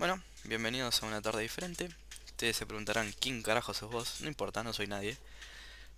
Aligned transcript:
Bueno, 0.00 0.18
bienvenidos 0.44 1.02
a 1.02 1.06
una 1.06 1.20
tarde 1.20 1.42
diferente. 1.42 1.90
Ustedes 2.24 2.56
se 2.56 2.64
preguntarán 2.64 3.12
quién 3.20 3.42
carajo 3.42 3.74
sos 3.74 3.90
vos. 3.90 4.22
No 4.22 4.28
importa, 4.28 4.64
no 4.64 4.72
soy 4.72 4.86
nadie. 4.86 5.18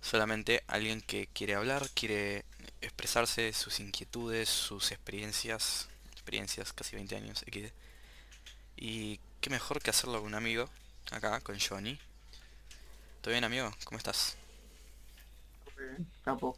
Solamente 0.01 0.61
alguien 0.67 1.01
que 1.01 1.27
quiere 1.27 1.55
hablar, 1.55 1.89
quiere 1.91 2.43
expresarse 2.81 3.53
sus 3.53 3.79
inquietudes, 3.79 4.49
sus 4.49 4.91
experiencias. 4.91 5.87
Experiencias, 6.11 6.73
casi 6.73 6.97
20 6.97 7.15
años, 7.15 7.45
XD. 7.49 7.71
Y 8.75 9.21
qué 9.39 9.49
mejor 9.49 9.81
que 9.81 9.91
hacerlo 9.91 10.17
con 10.17 10.27
un 10.27 10.35
amigo, 10.35 10.69
acá, 11.09 11.39
con 11.39 11.57
Johnny. 11.57 11.97
¿Todo 13.21 13.31
bien, 13.31 13.45
amigo? 13.45 13.73
¿Cómo 13.85 13.99
estás? 13.99 14.35
Bien, 15.77 16.05
capo. 16.25 16.57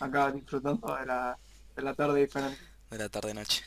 Acá 0.00 0.32
disfrutando 0.32 0.96
de 0.96 1.06
la, 1.06 1.38
de 1.76 1.82
la 1.82 1.94
tarde 1.94 2.20
diferente. 2.20 2.60
De 2.90 2.98
la 2.98 3.08
tarde-noche. 3.08 3.62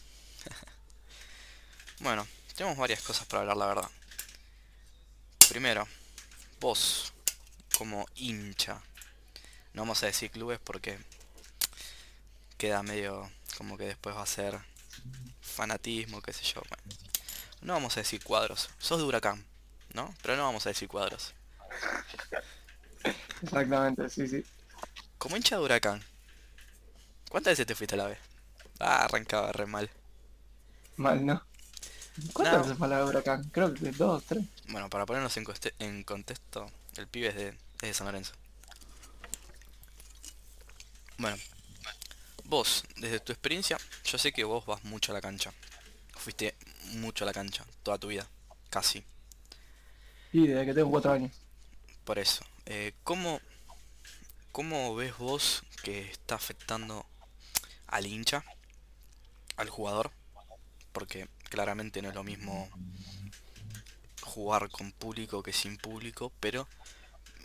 bueno, 2.02 2.28
tenemos 2.62 2.78
varias 2.78 3.02
cosas 3.02 3.26
para 3.26 3.42
hablar, 3.42 3.58
la 3.58 3.66
verdad. 3.66 3.90
Primero, 5.50 5.88
vos, 6.60 7.12
como 7.76 8.06
hincha. 8.14 8.80
No 9.74 9.82
vamos 9.82 10.04
a 10.04 10.06
decir 10.06 10.30
clubes 10.30 10.60
porque 10.64 11.00
queda 12.60 12.84
medio 12.84 13.32
como 13.58 13.80
que 13.80 13.86
después 13.86 14.16
va 14.16 14.22
a 14.22 14.28
ser 14.28 14.60
fanatismo, 15.42 16.22
qué 16.22 16.34
sé 16.34 16.44
yo. 16.44 16.62
Bueno, 16.70 16.84
no 17.62 17.74
vamos 17.74 17.98
a 17.98 18.02
decir 18.02 18.24
cuadros. 18.24 18.70
Sos 18.78 19.00
de 19.00 19.06
huracán, 19.06 19.44
¿no? 19.96 20.14
Pero 20.22 20.36
no 20.36 20.44
vamos 20.44 20.64
a 20.68 20.70
decir 20.70 20.88
cuadros. 20.88 21.34
Exactamente, 23.42 24.08
sí, 24.08 24.28
sí. 24.28 24.46
Como 25.18 25.36
hincha 25.36 25.56
de 25.58 25.64
huracán. 25.64 26.04
¿Cuántas 27.28 27.54
veces 27.54 27.66
te 27.66 27.74
fuiste 27.74 27.96
a 27.96 27.98
la 27.98 28.06
vez? 28.06 28.20
Ah, 28.80 29.06
arrancaba 29.06 29.52
re 29.52 29.66
mal. 29.66 29.90
Mal, 30.98 31.26
¿no? 31.26 31.51
¿Cuántas 32.34 32.78
No. 32.80 32.88
la 32.88 33.06
huracán? 33.06 33.44
Creo 33.52 33.74
que 33.74 33.92
dos, 33.92 34.24
tres. 34.26 34.44
Bueno, 34.68 34.90
para 34.90 35.06
ponernos 35.06 35.36
en, 35.38 35.46
en 35.80 36.04
contexto, 36.04 36.72
el 36.98 37.08
pibe 37.08 37.30
es 37.30 37.36
de, 37.36 37.48
es 37.50 37.58
de 37.82 37.94
San 37.94 38.08
Lorenzo. 38.08 38.34
Bueno, 41.18 41.38
vos, 42.46 42.84
desde 42.98 43.20
tu 43.20 43.32
experiencia, 43.32 43.78
yo 44.04 44.18
sé 44.18 44.32
que 44.32 44.44
vos 44.44 44.66
vas 44.66 44.84
mucho 44.84 45.12
a 45.12 45.16
la 45.16 45.22
cancha. 45.22 45.54
Fuiste 46.16 46.56
mucho 46.94 47.24
a 47.24 47.28
la 47.28 47.34
cancha, 47.34 47.66
toda 47.84 47.98
tu 47.98 48.08
vida, 48.08 48.28
casi. 48.70 49.04
Y 50.34 50.48
desde 50.48 50.66
que 50.66 50.74
tengo 50.74 50.90
cuatro 50.92 51.12
años. 51.12 51.32
Por 52.04 52.20
eso, 52.20 52.44
eh, 52.66 52.94
¿cómo, 53.04 53.42
¿cómo 54.52 54.96
ves 54.96 55.18
vos 55.18 55.64
que 55.84 56.10
está 56.12 56.36
afectando 56.36 57.06
al 57.88 58.06
hincha, 58.06 58.44
al 59.58 59.70
jugador? 59.70 60.12
Porque 60.92 61.28
claramente 61.52 62.02
no 62.02 62.10
es 62.10 62.16
lo 62.16 62.24
mismo 62.24 62.70
jugar 64.24 64.70
con 64.70 64.92
público 64.94 65.44
que 65.44 65.52
sin 65.52 65.78
público, 65.78 66.32
pero 66.40 66.68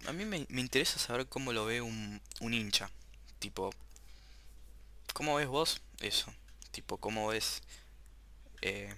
a 0.06 0.12
mí 0.12 0.24
me, 0.24 0.46
interesa 0.48 0.98
saber 1.00 1.26
cómo 1.26 1.52
lo 1.52 1.66
ve 1.66 1.82
un, 1.82 2.22
un 2.40 2.54
hincha. 2.54 2.88
Tipo, 3.40 3.74
¿cómo 5.12 5.34
ves 5.34 5.48
vos 5.48 5.82
eso? 6.00 6.32
Tipo, 6.70 6.96
¿cómo 6.98 7.28
ves... 7.28 7.62
eh, 8.62 8.94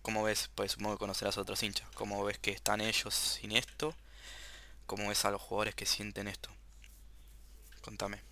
¿Cómo 0.00 0.22
ves? 0.22 0.50
Pues 0.54 0.72
supongo 0.72 0.94
que 0.94 1.00
conocerás 1.00 1.36
a 1.36 1.42
otros 1.42 1.62
hinchas. 1.62 1.88
¿Cómo 1.94 2.24
ves 2.24 2.38
que 2.38 2.52
están 2.52 2.80
ellos 2.80 3.12
sin 3.12 3.52
esto? 3.52 3.94
¿Cómo 4.86 5.08
ves 5.08 5.24
a 5.24 5.30
los 5.32 5.42
jugadores 5.42 5.74
que 5.74 5.84
sienten 5.84 6.28
esto? 6.28 6.48
Contame. 7.82 8.22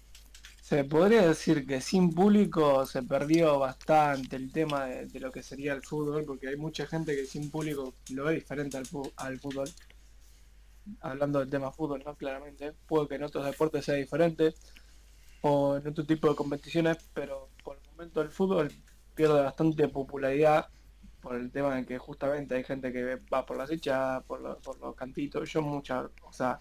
Se 0.69 0.83
podría 0.85 1.29
decir 1.29 1.67
que 1.67 1.81
sin 1.81 2.11
público 2.13 2.87
se 2.87 3.03
perdió 3.03 3.59
bastante 3.59 4.37
el 4.37 4.51
tema 4.51 4.87
de, 4.87 5.21
lo 5.21 5.31
que 5.31 5.43
sería 5.43 5.75
el 5.75 5.83
fútbol, 5.83 6.25
porque 6.25 6.49
hay 6.49 6.57
mucha 6.57 6.87
gente 6.87 7.15
que 7.15 7.27
sin 7.27 7.51
público 7.51 7.95
lo 8.11 8.25
ve 8.25 8.35
diferente 8.35 8.79
al, 8.79 8.85
al 9.17 9.39
fútbol. 9.39 9.69
Hablando 11.01 11.39
del 11.41 11.51
tema 11.51 11.71
fútbol, 11.73 12.03
¿no? 12.05 12.15
Claramente. 12.17 12.73
Puede 12.87 13.09
que 13.09 13.15
en 13.17 13.23
otros 13.25 13.45
deportes 13.45 13.85
sea 13.85 13.95
diferente, 13.95 14.55
o 15.43 15.77
en 15.77 15.87
otro 15.89 16.05
tipo 16.07 16.29
de 16.29 16.37
competiciones, 16.37 16.99
pero 17.15 17.51
por 17.65 17.79
el 17.79 17.91
momento 17.93 18.23
el 18.23 18.31
fútbol 18.31 18.73
pierde 19.15 19.43
bastante 19.43 19.89
popularidad 19.89 20.69
por 21.23 21.37
el 21.37 21.51
tema 21.53 21.77
de 21.77 21.87
que 21.87 21.99
justamente 21.99 22.57
hay 22.57 22.65
gente 22.65 22.93
que 22.93 23.17
va 23.33 23.47
por 23.47 23.57
las 23.59 23.71
hinchas, 23.73 24.25
por, 24.25 24.41
los- 24.43 24.59
por 24.59 24.79
los 24.81 24.95
cantitos. 24.97 25.51
Yo 25.53 25.63
mucha, 25.63 26.11
o 26.25 26.33
sea, 26.33 26.59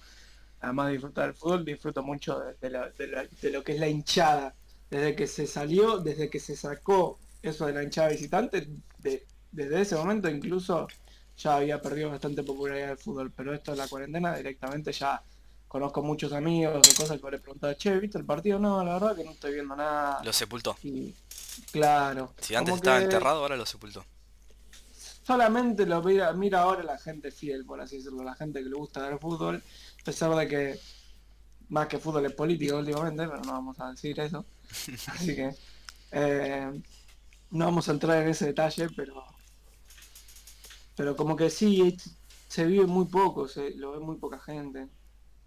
además 0.64 0.88
de 0.88 0.94
disfrutar 0.94 1.26
del 1.26 1.36
fútbol, 1.36 1.66
disfruto 1.66 2.02
mucho 2.02 2.40
de, 2.40 2.54
de 2.60 2.70
la- 2.70 2.90
de 2.90 3.08
la- 3.08 3.28
de 3.42 3.50
lo 3.52 3.64
que 3.64 3.74
es 3.74 3.80
la 3.80 3.88
hinchada. 3.88 4.56
Desde 4.90 5.16
que 5.16 5.28
se 5.28 5.46
salió, 5.46 5.98
desde 6.00 6.30
que 6.30 6.40
se 6.40 6.56
sacó 6.56 7.20
eso 7.42 7.66
de 7.66 7.74
la 7.74 7.84
hinchada 7.84 8.10
visitante, 8.10 8.68
de- 9.00 9.26
desde 9.52 9.82
ese 9.82 9.96
momento 9.96 10.30
incluso 10.30 10.88
ya 11.38 11.58
había 11.58 11.82
perdido 11.82 12.10
bastante 12.10 12.44
popularidad 12.44 12.92
el 12.92 12.98
fútbol, 12.98 13.32
pero 13.32 13.54
esto 13.54 13.72
de 13.72 13.78
la 13.78 13.88
cuarentena 13.88 14.36
directamente 14.36 14.92
ya 14.94 15.22
conozco 15.68 16.02
muchos 16.04 16.32
amigos 16.32 16.88
de 16.88 16.94
cosas 16.96 17.20
que 17.20 17.32
le 17.32 17.40
preguntaba, 17.40 17.76
che, 17.76 17.98
¿viste 18.00 18.18
el 18.20 18.26
partido? 18.26 18.60
No, 18.60 18.84
la 18.86 18.94
verdad 18.94 19.16
que 19.16 19.24
no 19.24 19.32
estoy 19.32 19.54
viendo 19.54 19.76
nada. 19.76 20.24
Lo 20.24 20.32
sepultó. 20.32 20.78
Y 20.84 21.14
claro, 21.72 22.34
Si 22.40 22.56
antes 22.56 22.76
estaba 22.76 23.00
que 23.00 23.04
enterrado, 23.06 23.40
ahora 23.42 23.58
lo 23.58 23.66
sepultó. 23.66 24.06
Solamente 25.24 25.86
lo 25.86 26.04
mira, 26.04 26.34
mira 26.34 26.62
ahora 26.62 26.84
la 26.84 26.98
gente 26.98 27.32
fiel, 27.32 27.66
por 27.66 27.82
así 27.82 27.98
decirlo, 27.98 28.24
la 28.24 28.36
gente 28.36 28.62
que 28.62 28.70
le 28.70 28.76
gusta 28.76 29.08
ver 29.08 29.20
fútbol, 29.20 29.56
a 29.56 30.04
pesar 30.04 30.36
de 30.36 30.48
que 30.48 30.80
más 31.70 31.88
que 31.88 31.98
fútbol 31.98 32.26
es 32.26 32.34
político 32.34 32.78
últimamente, 32.78 33.28
pero 33.28 33.42
no 33.42 33.54
vamos 33.54 33.80
a 33.80 33.92
decir 33.92 34.20
eso. 34.20 34.46
Así 35.08 35.36
que 35.36 35.56
eh, 36.12 36.82
no 37.52 37.66
vamos 37.66 37.90
a 37.90 37.92
entrar 37.92 38.22
en 38.22 38.30
ese 38.30 38.48
detalle, 38.48 38.90
pero 38.96 39.24
pero 40.96 41.16
como 41.16 41.36
que 41.36 41.50
sí, 41.50 41.98
se 42.48 42.66
vive 42.66 42.86
muy 42.86 43.06
poco, 43.06 43.48
se 43.48 43.72
lo 43.72 43.94
ve 43.94 44.00
muy 44.00 44.18
poca 44.18 44.40
gente. 44.40 44.88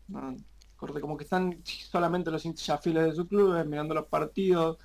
¿no? 0.09 0.37
Como 0.77 1.17
que 1.17 1.25
están 1.25 1.63
solamente 1.65 2.31
los 2.31 2.45
hinchas 2.45 2.81
fieles 2.83 3.05
de 3.05 3.15
su 3.15 3.27
club, 3.29 3.65
mirando 3.65 3.95
los 3.95 4.07
partidos, 4.07 4.79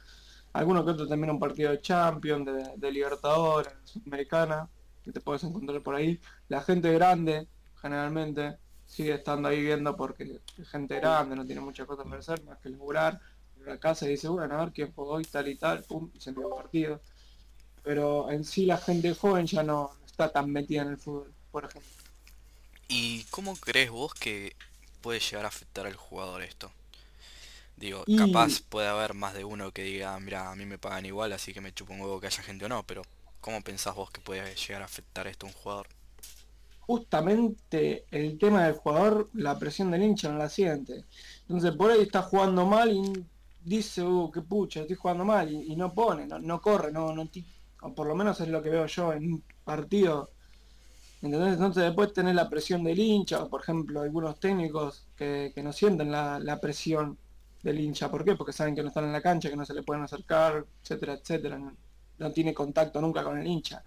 algunos 0.53 0.85
que 0.85 0.91
otros 0.91 1.09
también 1.09 1.31
un 1.31 1.39
partido 1.39 1.71
de 1.71 1.81
Champions, 1.81 2.45
de, 2.45 2.77
de 2.77 2.91
Libertadores, 2.91 3.73
Sudamericana, 3.83 4.69
que 5.03 5.11
te 5.11 5.21
puedes 5.21 5.43
encontrar 5.43 5.81
por 5.81 5.95
ahí. 5.95 6.19
La 6.49 6.61
gente 6.61 6.91
grande, 6.93 7.47
generalmente, 7.81 8.57
sigue 8.85 9.13
estando 9.15 9.47
ahí 9.49 9.61
viendo 9.61 9.95
porque 9.95 10.41
es 10.57 10.69
gente 10.69 10.95
grande, 10.99 11.35
no 11.35 11.45
tiene 11.45 11.61
muchas 11.61 11.87
cosas 11.87 12.05
para 12.05 12.19
hacer, 12.19 12.43
más 12.43 12.59
que 12.59 12.69
laburar. 12.69 13.19
En 13.57 13.65
la 13.65 13.79
casa 13.79 14.05
y 14.07 14.11
dice, 14.11 14.27
bueno, 14.27 14.55
a 14.59 14.65
ver 14.65 14.73
quién 14.73 14.91
jugó 14.93 15.11
hoy, 15.13 15.25
tal 15.25 15.47
y 15.47 15.57
tal, 15.57 15.83
pum, 15.85 16.09
y 16.13 16.19
se 16.19 16.29
envió 16.31 16.47
el 16.47 16.53
partido. 16.63 17.01
Pero 17.83 18.31
en 18.31 18.43
sí 18.45 18.65
la 18.65 18.77
gente 18.77 19.13
joven 19.15 19.45
ya 19.47 19.63
no 19.63 19.91
está 20.05 20.31
tan 20.31 20.51
metida 20.51 20.83
en 20.83 20.89
el 20.89 20.97
fútbol, 20.97 21.33
por 21.51 21.65
ejemplo. 21.65 21.91
¿Y 22.87 23.23
cómo 23.31 23.55
crees 23.55 23.89
vos 23.89 24.13
que 24.13 24.55
puede 25.01 25.19
llegar 25.19 25.45
a 25.45 25.47
afectar 25.47 25.87
al 25.87 25.95
jugador 25.95 26.43
esto? 26.43 26.71
Digo, 27.75 28.05
Y- 28.05 28.13
capaz 28.15 28.61
puede 28.61 28.87
haber 28.87 29.13
más 29.13 29.33
de 29.33 29.43
uno 29.43 29.71
que 29.71 29.83
diga, 29.83 30.17
mira, 30.19 30.51
a 30.51 30.55
mí 30.55 30.65
me 30.65 30.77
pagan 30.77 31.05
igual, 31.05 31.33
así 31.33 31.53
que 31.53 31.61
me 31.61 31.73
chupo 31.73 31.93
un 31.93 32.01
huevo 32.01 32.19
que 32.21 32.27
haya 32.27 32.43
gente 32.43 32.65
o 32.65 32.69
no, 32.69 32.83
pero 32.83 33.01
¿cómo 33.41 33.61
pensás 33.61 33.95
vos 33.95 34.11
que 34.11 34.21
puede 34.21 34.55
llegar 34.55 34.81
a 34.81 34.85
afectar 34.85 35.27
esto 35.27 35.45
a 35.45 35.49
un 35.49 35.55
jugador? 35.55 35.87
justamente 36.91 38.05
el 38.11 38.37
tema 38.37 38.65
del 38.65 38.73
jugador, 38.73 39.29
la 39.33 39.57
presión 39.57 39.91
del 39.91 40.03
hincha 40.03 40.29
no 40.29 40.37
la 40.37 40.49
siente. 40.49 41.05
Entonces 41.43 41.71
por 41.71 41.89
ahí 41.89 42.01
está 42.01 42.21
jugando 42.21 42.65
mal 42.65 42.91
y 42.91 43.25
dice, 43.63 44.03
uh, 44.03 44.29
qué 44.29 44.41
pucha, 44.41 44.81
estoy 44.81 44.97
jugando 44.97 45.23
mal 45.23 45.49
y, 45.49 45.73
no 45.77 45.93
pone, 45.93 46.27
no, 46.27 46.61
corre, 46.61 46.91
no, 46.91 47.13
no 47.13 47.29
o 47.83 47.93
por 47.95 48.07
lo 48.07 48.13
menos 48.15 48.41
es 48.41 48.49
lo 48.49 48.61
que 48.61 48.69
veo 48.69 48.85
yo 48.87 49.13
en 49.13 49.33
un 49.33 49.43
partido. 49.63 50.31
¿Entendés? 51.21 51.53
Entonces 51.53 51.83
después 51.83 52.11
tenés 52.11 52.35
la 52.35 52.49
presión 52.49 52.83
del 52.83 52.99
hincha, 52.99 53.47
por 53.47 53.61
ejemplo 53.61 54.01
algunos 54.01 54.37
técnicos 54.39 55.07
que, 55.15 55.53
que 55.55 55.63
no 55.63 55.71
sienten 55.71 56.11
la, 56.11 56.39
la 56.39 56.59
presión 56.59 57.17
del 57.63 57.79
hincha. 57.79 58.11
¿Por 58.11 58.25
qué? 58.25 58.35
Porque 58.35 58.51
saben 58.51 58.75
que 58.75 58.81
no 58.81 58.89
están 58.89 59.05
en 59.05 59.13
la 59.13 59.21
cancha, 59.21 59.49
que 59.49 59.55
no 59.55 59.65
se 59.65 59.73
le 59.73 59.83
pueden 59.83 60.03
acercar, 60.03 60.65
etcétera, 60.83 61.13
etcétera. 61.13 61.57
No, 62.21 62.31
tiene 62.31 62.53
contacto 62.53 63.01
nunca 63.01 63.23
con 63.23 63.37
el 63.37 63.47
hincha. 63.47 63.83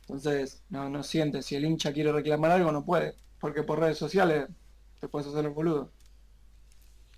Entonces, 0.00 0.62
no, 0.70 0.88
no 0.88 1.02
siente, 1.02 1.42
si 1.42 1.54
el 1.54 1.64
hincha 1.64 1.92
quiere 1.92 2.12
reclamar 2.12 2.50
algo, 2.50 2.72
no 2.72 2.84
puede, 2.84 3.14
porque 3.40 3.62
por 3.62 3.80
redes 3.80 3.98
sociales 3.98 4.48
te 5.00 5.08
puedes 5.08 5.28
hacer 5.28 5.44
el 5.44 5.52
boludo. 5.52 5.92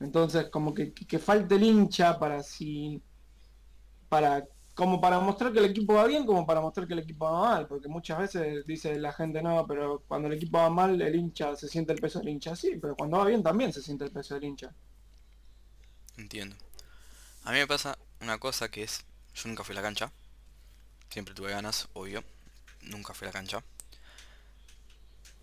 Entonces, 0.01 0.49
como 0.51 0.75
que, 0.75 0.93
que, 0.93 1.07
que 1.07 1.19
falte 1.19 1.55
el 1.57 1.63
hincha 1.63 2.19
para 2.19 2.43
si, 2.43 3.03
para, 4.09 4.47
como 4.75 5.01
para 5.01 5.19
mostrar 5.21 5.53
que 5.53 5.59
el 5.59 5.65
equipo 5.65 5.95
va 5.95 6.07
bien, 6.07 6.27
como 6.27 6.47
para 6.47 6.61
mostrar 6.61 6.87
que 6.87 6.93
el 6.93 7.01
equipo 7.01 7.25
va 7.25 7.41
mal, 7.41 7.67
porque 7.67 7.89
muchas 7.89 8.19
veces 8.19 8.67
dice 8.67 8.99
la 8.99 9.12
gente, 9.12 9.43
no, 9.43 9.67
pero 9.67 10.03
cuando 10.07 10.29
el 10.29 10.35
equipo 10.35 10.59
va 10.59 10.69
mal, 10.69 11.01
el 11.01 11.15
hincha 11.15 11.57
se 11.57 11.67
siente 11.67 11.95
el 11.95 12.01
peso 12.01 12.19
del 12.19 12.29
hincha, 12.29 12.55
sí, 12.55 12.79
pero 12.81 12.95
cuando 12.95 13.17
va 13.19 13.25
bien 13.25 13.43
también 13.43 13.73
se 13.73 13.81
siente 13.83 14.05
el 14.05 14.12
peso 14.12 14.35
del 14.35 14.45
hincha. 14.45 14.75
Entiendo. 16.19 16.57
A 17.45 17.53
mí 17.53 17.59
me 17.59 17.67
pasa 17.67 17.97
una 18.21 18.39
cosa 18.39 18.71
que 18.71 18.83
es, 18.83 19.05
yo 19.35 19.49
nunca 19.49 19.65
fui 19.65 19.73
a 19.73 19.77
la 19.77 19.83
cancha, 19.83 20.12
siempre 21.11 21.35
tuve 21.35 21.50
ganas, 21.50 21.88
obvio, 21.94 22.25
nunca 22.82 23.14
fui 23.14 23.26
a 23.26 23.31
la 23.31 23.32
cancha. 23.32 23.62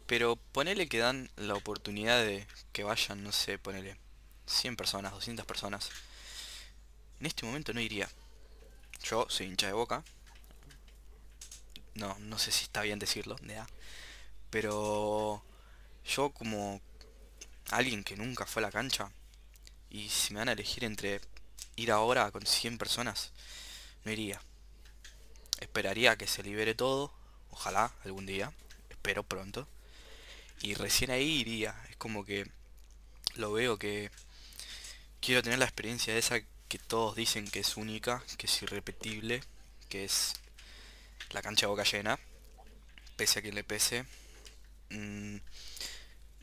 Pero 0.07 0.35
ponele 0.35 0.87
que 0.87 0.99
dan 0.99 1.29
la 1.37 1.55
oportunidad 1.55 2.23
de 2.23 2.47
que 2.71 2.83
vayan, 2.83 3.23
no 3.23 3.31
sé, 3.31 3.57
ponele 3.57 3.97
100 4.45 4.75
personas, 4.75 5.13
200 5.13 5.45
personas. 5.45 5.89
En 7.19 7.25
este 7.25 7.45
momento 7.45 7.73
no 7.73 7.79
iría. 7.79 8.09
Yo 9.03 9.25
soy 9.29 9.47
hincha 9.47 9.67
de 9.67 9.73
Boca. 9.73 10.03
No, 11.95 12.17
no 12.19 12.37
sé 12.37 12.51
si 12.51 12.63
está 12.65 12.81
bien 12.81 12.99
decirlo, 12.99 13.37
ya. 13.47 13.67
Pero 14.49 15.43
yo 16.05 16.31
como 16.31 16.81
alguien 17.71 18.03
que 18.03 18.17
nunca 18.17 18.45
fue 18.45 18.61
a 18.61 18.65
la 18.67 18.71
cancha, 18.71 19.11
y 19.89 20.09
si 20.09 20.33
me 20.33 20.39
van 20.39 20.49
a 20.49 20.53
elegir 20.53 20.83
entre 20.83 21.21
ir 21.75 21.91
ahora 21.91 22.29
con 22.31 22.45
100 22.45 22.77
personas, 22.77 23.31
no 24.03 24.11
iría. 24.11 24.41
Esperaría 25.59 26.17
que 26.17 26.27
se 26.27 26.43
libere 26.43 26.75
todo, 26.75 27.13
ojalá 27.51 27.93
algún 28.03 28.25
día, 28.25 28.51
espero 28.89 29.23
pronto. 29.23 29.67
Y 30.61 30.75
recién 30.75 31.11
ahí 31.11 31.39
iría. 31.41 31.75
Es 31.89 31.97
como 31.97 32.25
que 32.25 32.49
lo 33.35 33.51
veo 33.51 33.77
que 33.77 34.11
quiero 35.21 35.43
tener 35.43 35.59
la 35.59 35.65
experiencia 35.65 36.17
esa 36.17 36.39
que 36.67 36.79
todos 36.79 37.15
dicen 37.15 37.47
que 37.47 37.59
es 37.59 37.77
única, 37.77 38.23
que 38.37 38.47
es 38.47 38.61
irrepetible, 38.61 39.43
que 39.89 40.05
es 40.05 40.33
la 41.31 41.41
cancha 41.41 41.67
boca 41.67 41.83
llena, 41.83 42.19
pese 43.15 43.39
a 43.39 43.41
quien 43.41 43.55
le 43.55 43.63
pese. 43.63 44.05
Mm, 44.89 45.37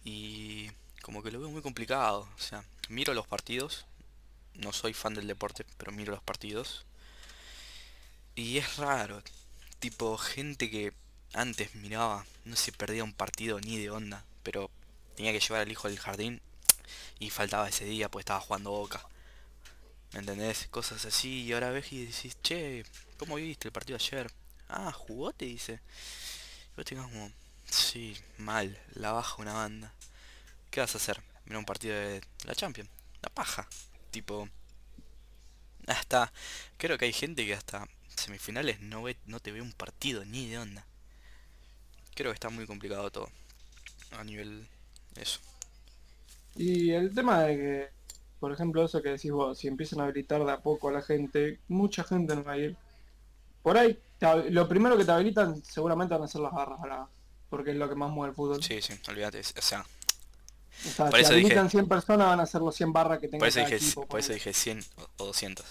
y 0.04 0.70
como 1.02 1.22
que 1.22 1.30
lo 1.30 1.40
veo 1.40 1.50
muy 1.50 1.62
complicado. 1.62 2.28
O 2.36 2.40
sea, 2.40 2.64
miro 2.88 3.14
los 3.14 3.26
partidos. 3.26 3.86
No 4.54 4.72
soy 4.72 4.92
fan 4.94 5.14
del 5.14 5.26
deporte, 5.26 5.64
pero 5.78 5.92
miro 5.92 6.12
los 6.12 6.22
partidos. 6.22 6.84
Y 8.40 8.56
es 8.56 8.78
raro. 8.78 9.22
Tipo, 9.80 10.16
gente 10.16 10.70
que 10.70 10.94
antes 11.34 11.74
miraba, 11.74 12.24
no 12.46 12.56
se 12.56 12.72
perdía 12.72 13.04
un 13.04 13.12
partido 13.12 13.60
ni 13.60 13.76
de 13.78 13.90
onda. 13.90 14.24
Pero 14.42 14.70
tenía 15.14 15.32
que 15.32 15.40
llevar 15.40 15.60
al 15.60 15.70
hijo 15.70 15.88
del 15.88 15.98
jardín. 15.98 16.40
Y 17.18 17.28
faltaba 17.28 17.68
ese 17.68 17.84
día, 17.84 18.10
pues 18.10 18.22
estaba 18.22 18.40
jugando 18.40 18.70
boca. 18.70 19.06
¿Me 20.14 20.20
entendés? 20.20 20.68
Cosas 20.70 21.04
así. 21.04 21.42
Y 21.42 21.52
ahora 21.52 21.70
ves 21.70 21.92
y 21.92 22.06
decís, 22.06 22.38
che, 22.42 22.84
¿cómo 23.18 23.34
viste 23.34 23.68
el 23.68 23.72
partido 23.72 23.96
ayer? 23.96 24.32
Ah, 24.70 24.90
jugó, 24.90 25.32
te 25.32 25.44
dice. 25.44 25.80
Yo 26.78 26.84
tengo 26.84 27.02
como, 27.02 27.30
sí, 27.66 28.16
mal, 28.38 28.80
la 28.94 29.12
baja 29.12 29.36
una 29.36 29.52
banda. 29.52 29.92
¿Qué 30.70 30.80
vas 30.80 30.94
a 30.94 30.98
hacer? 30.98 31.22
Mira 31.44 31.58
un 31.58 31.66
partido 31.66 31.94
de 31.94 32.22
la 32.44 32.54
Champions. 32.54 32.88
La 33.20 33.28
paja. 33.28 33.68
Tipo. 34.10 34.48
Hasta. 35.86 36.32
Creo 36.78 36.96
que 36.96 37.04
hay 37.04 37.12
gente 37.12 37.44
que 37.44 37.52
hasta 37.52 37.86
semifinales 38.22 38.80
no 38.80 39.02
ve, 39.02 39.16
no 39.26 39.40
te 39.40 39.52
ve 39.52 39.60
un 39.60 39.72
partido 39.72 40.24
ni 40.24 40.48
de 40.48 40.58
onda. 40.58 40.84
Creo 42.14 42.30
que 42.30 42.34
está 42.34 42.50
muy 42.50 42.66
complicado 42.66 43.10
todo. 43.10 43.28
A 44.12 44.24
nivel. 44.24 44.66
Eso. 45.16 45.40
Y 46.56 46.90
el 46.90 47.14
tema 47.14 47.42
de 47.42 47.56
que, 47.56 47.88
por 48.38 48.52
ejemplo, 48.52 48.84
eso 48.84 49.02
que 49.02 49.10
decís 49.10 49.30
vos, 49.30 49.58
si 49.58 49.68
empiezan 49.68 50.00
a 50.00 50.04
habilitar 50.04 50.44
de 50.44 50.52
a 50.52 50.60
poco 50.60 50.88
a 50.88 50.92
la 50.92 51.02
gente, 51.02 51.58
mucha 51.68 52.04
gente 52.04 52.34
no 52.34 52.44
va 52.44 52.52
a 52.52 52.58
ir. 52.58 52.76
Por 53.62 53.76
ahí, 53.76 53.98
lo 54.50 54.68
primero 54.68 54.96
que 54.96 55.04
te 55.04 55.12
habilitan 55.12 55.62
seguramente 55.64 56.14
van 56.14 56.24
a 56.24 56.28
ser 56.28 56.40
las 56.40 56.52
barras, 56.52 56.80
¿verdad? 56.80 57.06
Porque 57.48 57.70
es 57.70 57.76
lo 57.76 57.88
que 57.88 57.94
más 57.94 58.10
mueve 58.10 58.30
el 58.30 58.36
fútbol. 58.36 58.62
Sí, 58.62 58.80
sí, 58.80 58.94
olvídate. 59.08 59.40
O 59.40 59.62
sea, 59.62 59.84
o 60.86 60.88
sea, 60.88 61.24
si 61.24 61.32
habilitan 61.32 61.68
100 61.68 61.88
personas 61.88 62.28
van 62.28 62.40
a 62.40 62.46
ser 62.46 62.62
los 62.62 62.74
100 62.74 62.92
barras 62.92 63.18
que 63.18 63.28
tengan 63.28 63.40
por 63.40 63.48
eso 63.48 63.60
dije, 63.60 63.96
por 64.06 64.20
eso 64.20 64.32
dije 64.32 64.52
100 64.52 64.84
o 65.18 65.26
200. 65.26 65.66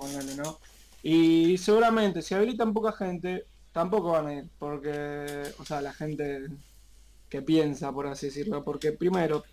bueno, 0.00 0.34
¿no? 0.36 0.58
Y 1.02 1.56
seguramente 1.58 2.22
si 2.22 2.34
habilitan 2.34 2.74
poca 2.74 2.92
gente, 2.92 3.46
tampoco 3.72 4.12
van 4.12 4.26
a 4.26 4.34
ir, 4.34 4.48
porque, 4.58 5.42
o 5.58 5.64
sea, 5.64 5.80
la 5.80 5.92
gente 5.92 6.48
que 7.28 7.42
piensa, 7.42 7.92
por 7.92 8.06
así 8.06 8.26
decirlo, 8.26 8.64
porque 8.64 8.92
primero, 8.92 9.44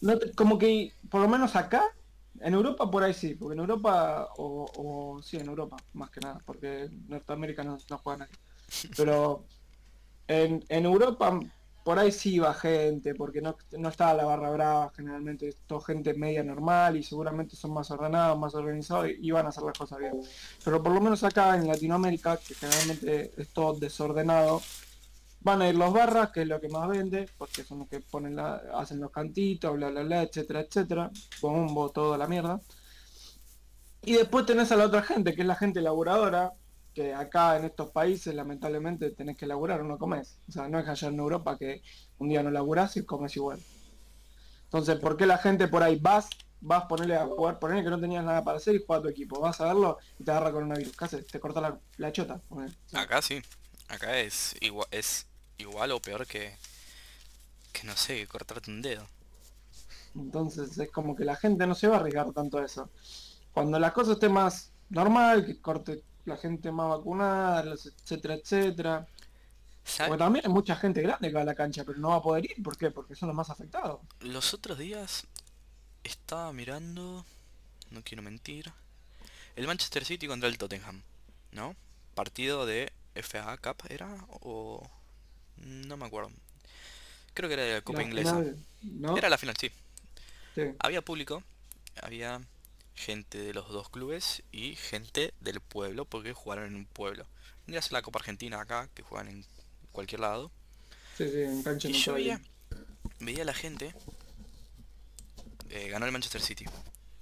no 0.00 0.14
como 0.36 0.58
que, 0.58 0.92
por 1.08 1.20
lo 1.20 1.28
menos 1.28 1.56
acá, 1.56 1.84
en 2.40 2.54
Europa 2.54 2.90
por 2.90 3.02
ahí 3.02 3.14
sí, 3.14 3.34
porque 3.34 3.54
en 3.54 3.60
Europa, 3.60 4.28
o, 4.36 4.66
o 4.76 5.22
sí, 5.22 5.38
en 5.38 5.46
Europa, 5.46 5.76
más 5.94 6.10
que 6.10 6.20
nada, 6.20 6.40
porque 6.44 6.90
Norteamérica 7.08 7.64
no, 7.64 7.78
no 7.88 7.98
juega 7.98 8.18
nadie. 8.18 8.34
Pero 8.96 9.44
en, 10.28 10.64
en 10.68 10.84
Europa 10.84 11.38
por 11.86 12.00
ahí 12.00 12.10
sí 12.10 12.34
iba 12.34 12.52
gente, 12.52 13.14
porque 13.14 13.40
no, 13.40 13.56
no 13.78 13.90
estaba 13.90 14.12
la 14.12 14.24
barra 14.24 14.50
brava, 14.50 14.92
generalmente 14.96 15.46
es 15.50 15.56
todo 15.68 15.80
gente 15.80 16.14
media 16.14 16.42
normal 16.42 16.96
y 16.96 17.04
seguramente 17.04 17.54
son 17.54 17.72
más 17.72 17.88
ordenados, 17.92 18.36
más 18.40 18.56
organizados 18.56 19.08
y 19.08 19.28
iban 19.28 19.46
a 19.46 19.50
hacer 19.50 19.62
las 19.62 19.78
cosas 19.78 20.00
bien. 20.00 20.20
Pero 20.64 20.82
por 20.82 20.90
lo 20.90 21.00
menos 21.00 21.22
acá 21.22 21.54
en 21.54 21.68
Latinoamérica, 21.68 22.38
que 22.38 22.54
generalmente 22.54 23.30
es 23.36 23.50
todo 23.50 23.78
desordenado, 23.78 24.60
van 25.42 25.62
a 25.62 25.68
ir 25.68 25.76
los 25.76 25.92
barras, 25.92 26.32
que 26.32 26.42
es 26.42 26.48
lo 26.48 26.60
que 26.60 26.68
más 26.68 26.88
vende, 26.88 27.28
porque 27.38 27.62
son 27.62 27.78
los 27.78 27.88
que 27.88 28.00
ponen 28.00 28.34
la, 28.34 28.60
hacen 28.74 28.98
los 28.98 29.12
cantitos, 29.12 29.72
bla 29.72 29.88
bla 29.90 30.02
bla, 30.02 30.22
etcétera, 30.22 30.62
etcétera, 30.62 31.12
bombo, 31.40 31.90
toda 31.90 32.18
la 32.18 32.26
mierda. 32.26 32.60
Y 34.02 34.14
después 34.14 34.44
tenés 34.44 34.72
a 34.72 34.76
la 34.76 34.86
otra 34.86 35.02
gente, 35.02 35.36
que 35.36 35.42
es 35.42 35.46
la 35.46 35.54
gente 35.54 35.80
laburadora, 35.80 36.52
que 36.96 37.12
acá 37.12 37.58
en 37.58 37.66
estos 37.66 37.90
países 37.90 38.34
lamentablemente 38.34 39.10
tenés 39.10 39.36
que 39.36 39.46
laburar 39.46 39.82
o 39.82 39.84
no 39.84 39.98
comes. 39.98 40.38
O 40.48 40.52
sea, 40.52 40.66
no 40.66 40.78
es 40.78 40.88
allá 40.88 41.08
en 41.08 41.18
Europa 41.18 41.58
que 41.58 41.82
un 42.16 42.30
día 42.30 42.42
no 42.42 42.50
laburás 42.50 42.96
y 42.96 43.04
comes 43.04 43.36
igual. 43.36 43.60
Entonces, 44.64 44.98
¿por 44.98 45.18
qué 45.18 45.26
la 45.26 45.36
gente 45.36 45.68
por 45.68 45.82
ahí 45.82 45.96
vas, 45.96 46.30
vas 46.62 46.84
a 46.84 46.88
ponerle 46.88 47.16
a 47.16 47.26
jugar, 47.26 47.58
ponerle 47.58 47.84
que 47.84 47.90
no 47.90 48.00
tenías 48.00 48.24
nada 48.24 48.42
para 48.42 48.56
hacer 48.56 48.76
y 48.76 48.82
juega 48.86 49.00
a 49.00 49.02
tu 49.02 49.08
equipo? 49.10 49.38
Vas 49.38 49.60
a 49.60 49.66
verlo 49.66 49.98
y 50.18 50.24
te 50.24 50.30
agarra 50.30 50.52
con 50.52 50.64
una 50.64 50.76
virus. 50.76 50.96
¿Qué 50.96 51.06
Te 51.18 51.38
corta 51.38 51.60
la, 51.60 51.78
la 51.98 52.12
chota. 52.12 52.40
Acá 52.94 53.20
sí. 53.20 53.42
Acá 53.88 54.18
es 54.18 54.56
igual, 54.62 54.88
es 54.90 55.26
igual 55.58 55.92
o 55.92 56.00
peor 56.00 56.26
que, 56.26 56.56
que 57.74 57.86
no 57.86 57.94
sé, 57.94 58.26
cortarte 58.26 58.70
un 58.70 58.80
dedo. 58.80 59.06
Entonces 60.14 60.78
es 60.78 60.90
como 60.90 61.14
que 61.14 61.26
la 61.26 61.36
gente 61.36 61.66
no 61.66 61.74
se 61.74 61.88
va 61.88 61.96
a 61.96 62.00
arriesgar 62.00 62.32
tanto 62.32 62.56
a 62.56 62.64
eso. 62.64 62.88
Cuando 63.52 63.78
la 63.78 63.92
cosa 63.92 64.12
esté 64.12 64.30
más 64.30 64.72
normal, 64.88 65.44
que 65.44 65.60
corte 65.60 66.02
la 66.26 66.36
gente 66.36 66.70
más 66.70 66.88
vacunada, 66.90 67.74
etcétera, 67.74 68.34
etcétera. 68.34 69.06
Porque 69.98 70.18
también 70.18 70.44
hay 70.44 70.52
mucha 70.52 70.74
gente 70.76 71.00
grande 71.00 71.28
que 71.28 71.34
va 71.34 71.42
a 71.42 71.44
la 71.44 71.54
cancha, 71.54 71.84
pero 71.84 71.98
no 71.98 72.08
va 72.08 72.16
a 72.16 72.22
poder 72.22 72.44
ir. 72.44 72.62
¿Por 72.62 72.76
qué? 72.76 72.90
Porque 72.90 73.14
son 73.14 73.28
los 73.28 73.36
más 73.36 73.50
afectados. 73.50 74.00
Los 74.20 74.52
otros 74.52 74.78
días 74.78 75.26
estaba 76.02 76.52
mirando, 76.52 77.24
no 77.90 78.02
quiero 78.02 78.22
mentir, 78.22 78.72
el 79.54 79.66
Manchester 79.66 80.04
City 80.04 80.26
contra 80.26 80.48
el 80.48 80.58
Tottenham, 80.58 81.02
¿no? 81.52 81.76
Partido 82.14 82.66
de 82.66 82.92
FA 83.14 83.56
Cup 83.58 83.76
era 83.88 84.08
o 84.40 84.88
no 85.56 85.96
me 85.96 86.04
acuerdo. 86.04 86.30
Creo 87.32 87.48
que 87.48 87.54
era 87.54 87.62
de 87.62 87.74
la 87.74 87.80
Copa 87.82 88.02
Inglesa. 88.02 88.42
Era 89.16 89.28
la 89.28 89.38
final, 89.38 89.56
sí. 89.56 89.70
Había 90.78 91.02
público, 91.02 91.42
había 92.02 92.40
gente 92.96 93.38
de 93.38 93.54
los 93.54 93.68
dos 93.68 93.88
clubes 93.90 94.42
y 94.50 94.74
gente 94.74 95.32
del 95.40 95.60
pueblo, 95.60 96.04
porque 96.04 96.32
jugaron 96.32 96.66
en 96.66 96.74
un 96.74 96.86
pueblo. 96.86 97.26
Vendría 97.60 97.80
a 97.80 97.82
ser 97.82 97.92
la 97.92 98.02
Copa 98.02 98.18
Argentina 98.18 98.60
acá, 98.60 98.88
que 98.94 99.02
juegan 99.02 99.28
en 99.28 99.46
cualquier 99.92 100.20
lado. 100.20 100.50
Sí, 101.16 101.28
sí, 101.28 101.42
en 101.42 101.62
cancha 101.62 101.88
y 101.88 101.92
yo 101.92 102.14
veía, 102.14 102.40
veía 103.20 103.42
a 103.42 103.46
la 103.46 103.54
gente, 103.54 103.94
eh, 105.70 105.88
ganó 105.88 106.06
el 106.06 106.12
Manchester 106.12 106.40
City. 106.40 106.64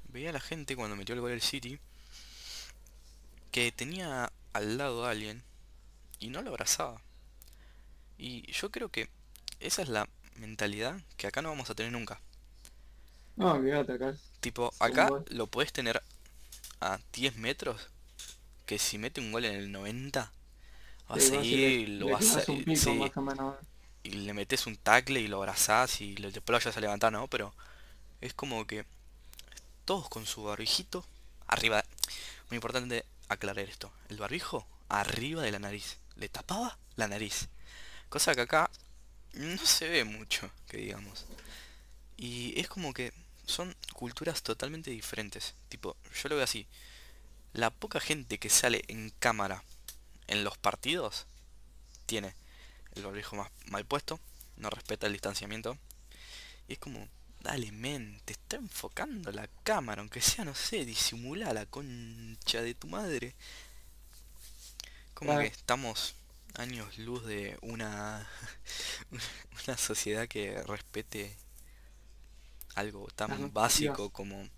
Veía 0.08 0.30
a 0.30 0.32
la 0.32 0.40
gente 0.40 0.76
cuando 0.76 0.96
metió 0.96 1.14
el 1.14 1.20
gol 1.20 1.32
el 1.32 1.42
City, 1.42 1.78
que 3.50 3.72
tenía 3.72 4.32
al 4.52 4.78
lado 4.78 5.04
a 5.04 5.10
alguien 5.10 5.42
y 6.20 6.28
no 6.28 6.42
lo 6.42 6.50
abrazaba. 6.50 7.02
Y 8.16 8.50
yo 8.52 8.70
creo 8.70 8.88
que 8.88 9.08
esa 9.60 9.82
es 9.82 9.88
la 9.88 10.08
mentalidad 10.37 11.00
que 11.16 11.26
acá 11.26 11.42
no 11.42 11.49
vamos 11.49 11.70
a 11.70 11.75
tener 11.75 11.92
nunca. 11.92 12.20
No, 13.36 13.52
olvídate 13.52 13.92
acá. 13.92 14.14
Tipo, 14.40 14.72
acá 14.78 15.08
lo 15.28 15.46
puedes 15.46 15.72
tener 15.72 16.02
a 16.80 16.98
10 17.12 17.36
metros. 17.36 17.88
Que 18.66 18.78
si 18.78 18.96
mete 18.96 19.20
un 19.20 19.32
gol 19.32 19.44
en 19.44 19.56
el 19.56 19.72
90, 19.72 20.32
va 21.10 21.16
a 21.16 21.20
seguir, 21.20 21.88
lo 21.90 22.08
vas 22.10 22.36
a. 22.36 22.44
y 24.02 24.10
le 24.10 24.32
metes 24.34 24.66
un 24.66 24.76
tackle 24.76 25.20
y 25.20 25.28
lo 25.28 25.38
abrazás 25.38 26.00
y 26.00 26.14
después 26.14 26.48
lo 26.48 26.58
vayas 26.58 26.76
a 26.76 26.80
levantar, 26.80 27.12
¿no? 27.12 27.28
Pero 27.28 27.54
es 28.20 28.32
como 28.32 28.66
que 28.66 28.86
todos 29.84 30.08
con 30.08 30.26
su 30.26 30.44
barbijito 30.44 31.04
arriba. 31.46 31.84
Muy 32.50 32.56
importante 32.56 33.04
aclarar 33.28 33.64
esto. 33.68 33.92
El 34.08 34.18
barbijo 34.18 34.66
arriba 34.88 35.42
de 35.42 35.52
la 35.52 35.58
nariz. 35.58 35.98
Le 36.16 36.28
tapaba 36.28 36.78
la 36.96 37.08
nariz. 37.08 37.48
Cosa 38.08 38.34
que 38.34 38.42
acá 38.42 38.70
no 39.34 39.58
se 39.58 39.88
ve 39.88 40.04
mucho, 40.04 40.50
que 40.68 40.78
digamos. 40.78 41.26
Y 42.16 42.58
es 42.58 42.68
como 42.68 42.92
que 42.94 43.12
son 43.46 43.74
culturas 43.92 44.42
totalmente 44.42 44.90
diferentes. 44.90 45.54
Tipo, 45.68 45.96
yo 46.22 46.28
lo 46.28 46.36
veo 46.36 46.44
así. 46.44 46.66
La 47.52 47.70
poca 47.70 48.00
gente 48.00 48.38
que 48.38 48.50
sale 48.50 48.84
en 48.88 49.10
cámara 49.18 49.62
en 50.26 50.44
los 50.44 50.58
partidos 50.58 51.26
tiene 52.06 52.34
el 52.94 53.04
barbijo 53.04 53.36
más 53.36 53.50
mal 53.66 53.84
puesto, 53.84 54.20
no 54.56 54.70
respeta 54.70 55.06
el 55.06 55.12
distanciamiento. 55.12 55.78
Y 56.68 56.74
es 56.74 56.78
como, 56.78 57.06
dale 57.40 57.72
men, 57.72 58.20
te 58.24 58.32
está 58.32 58.56
enfocando 58.56 59.30
la 59.32 59.48
cámara, 59.62 60.00
aunque 60.00 60.20
sea, 60.20 60.44
no 60.44 60.54
sé, 60.54 60.84
disimula 60.84 61.52
la 61.52 61.66
concha 61.66 62.62
de 62.62 62.74
tu 62.74 62.86
madre. 62.88 63.34
Como 65.14 65.38
que 65.38 65.46
estamos 65.46 66.14
años 66.54 66.98
luz 66.98 67.24
de 67.24 67.56
una, 67.62 68.28
una 69.66 69.76
sociedad 69.76 70.26
que 70.28 70.62
respete 70.62 71.36
algo 72.75 73.07
tan 73.14 73.52
básico 73.52 74.11
como... 74.11 74.49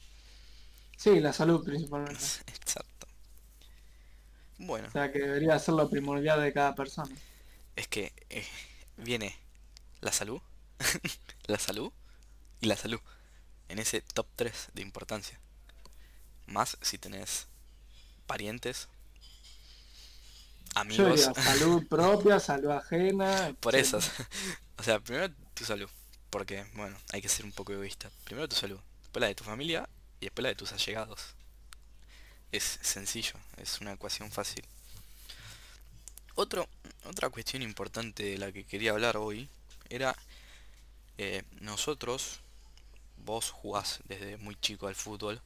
Sí, 0.96 1.20
la 1.20 1.32
salud 1.32 1.64
principalmente. 1.64 2.24
Exacto. 2.46 3.06
Bueno, 4.58 4.88
O 4.88 4.90
sea 4.90 5.12
que 5.12 5.18
debería 5.20 5.58
ser 5.58 5.74
lo 5.74 5.88
primordial 5.90 6.40
de 6.42 6.52
cada 6.52 6.74
persona. 6.74 7.14
es 7.76 7.88
que 7.88 8.12
eh, 8.30 8.46
viene 8.96 9.36
la 10.00 10.12
salud, 10.12 10.40
la 11.46 11.58
salud 11.58 11.92
y 12.60 12.66
la 12.66 12.76
salud 12.76 13.00
en 13.68 13.78
ese 13.80 14.02
top 14.02 14.28
3 14.36 14.70
de 14.74 14.82
importancia. 14.82 15.40
Más 16.46 16.78
si 16.82 16.98
tenés 16.98 17.48
parientes, 18.26 18.88
Yo 20.88 21.06
amigos, 21.08 21.08
diría 21.08 21.34
salud 21.34 21.86
propia, 21.88 22.40
salud 22.40 22.70
ajena, 22.70 23.54
por 23.60 23.74
etcétera. 23.74 23.98
esas. 23.98 24.12
O 24.78 24.82
sea, 24.82 25.00
primero 25.00 25.32
tu 25.54 25.64
salud, 25.64 25.88
porque, 26.30 26.64
bueno, 26.74 26.96
hay 27.12 27.22
que 27.22 27.28
ser 27.28 27.44
un 27.44 27.52
poco 27.52 27.72
egoísta. 27.72 28.10
Primero 28.24 28.48
tu 28.48 28.56
salud, 28.56 28.80
después 29.02 29.20
la 29.20 29.28
de 29.28 29.34
tu 29.34 29.44
familia 29.44 29.88
y 30.20 30.26
después 30.26 30.42
la 30.42 30.50
de 30.50 30.54
tus 30.54 30.72
allegados. 30.72 31.34
Es 32.52 32.78
sencillo, 32.82 33.34
es 33.56 33.80
una 33.80 33.92
ecuación 33.92 34.30
fácil. 34.30 34.64
Otro, 36.34 36.68
otra 37.04 37.30
cuestión 37.30 37.62
importante 37.62 38.22
de 38.22 38.38
la 38.38 38.52
que 38.52 38.64
quería 38.64 38.92
hablar 38.92 39.16
hoy 39.16 39.48
era 39.88 40.14
eh, 41.18 41.42
nosotros, 41.60 42.40
vos 43.24 43.50
jugás 43.50 44.00
desde 44.04 44.36
muy 44.36 44.54
chico 44.56 44.86
al 44.86 44.94
fútbol, 44.94 45.40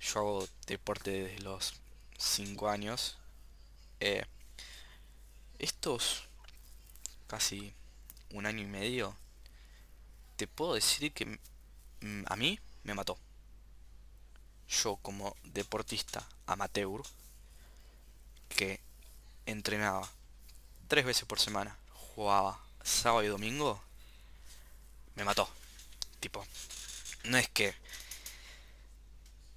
yo 0.00 0.18
hago 0.20 0.48
deporte 0.66 1.10
desde 1.10 1.42
los 1.42 1.74
5 2.18 2.68
años. 2.68 3.18
eh, 4.00 4.24
estos 5.58 6.24
casi 7.28 7.72
un 8.32 8.46
año 8.46 8.62
y 8.62 8.66
medio, 8.66 9.16
te 10.36 10.46
puedo 10.46 10.74
decir 10.74 11.12
que 11.12 11.38
a 12.26 12.36
mí 12.36 12.58
me 12.84 12.94
mató. 12.94 13.18
Yo 14.68 14.96
como 14.96 15.36
deportista 15.44 16.26
amateur, 16.46 17.02
que 18.48 18.80
entrenaba 19.46 20.08
tres 20.88 21.04
veces 21.04 21.24
por 21.24 21.38
semana, 21.38 21.76
jugaba 21.92 22.60
sábado 22.82 23.24
y 23.24 23.28
domingo, 23.28 23.82
me 25.14 25.24
mató. 25.24 25.48
Tipo, 26.20 26.44
no 27.24 27.36
es 27.36 27.48
que 27.48 27.74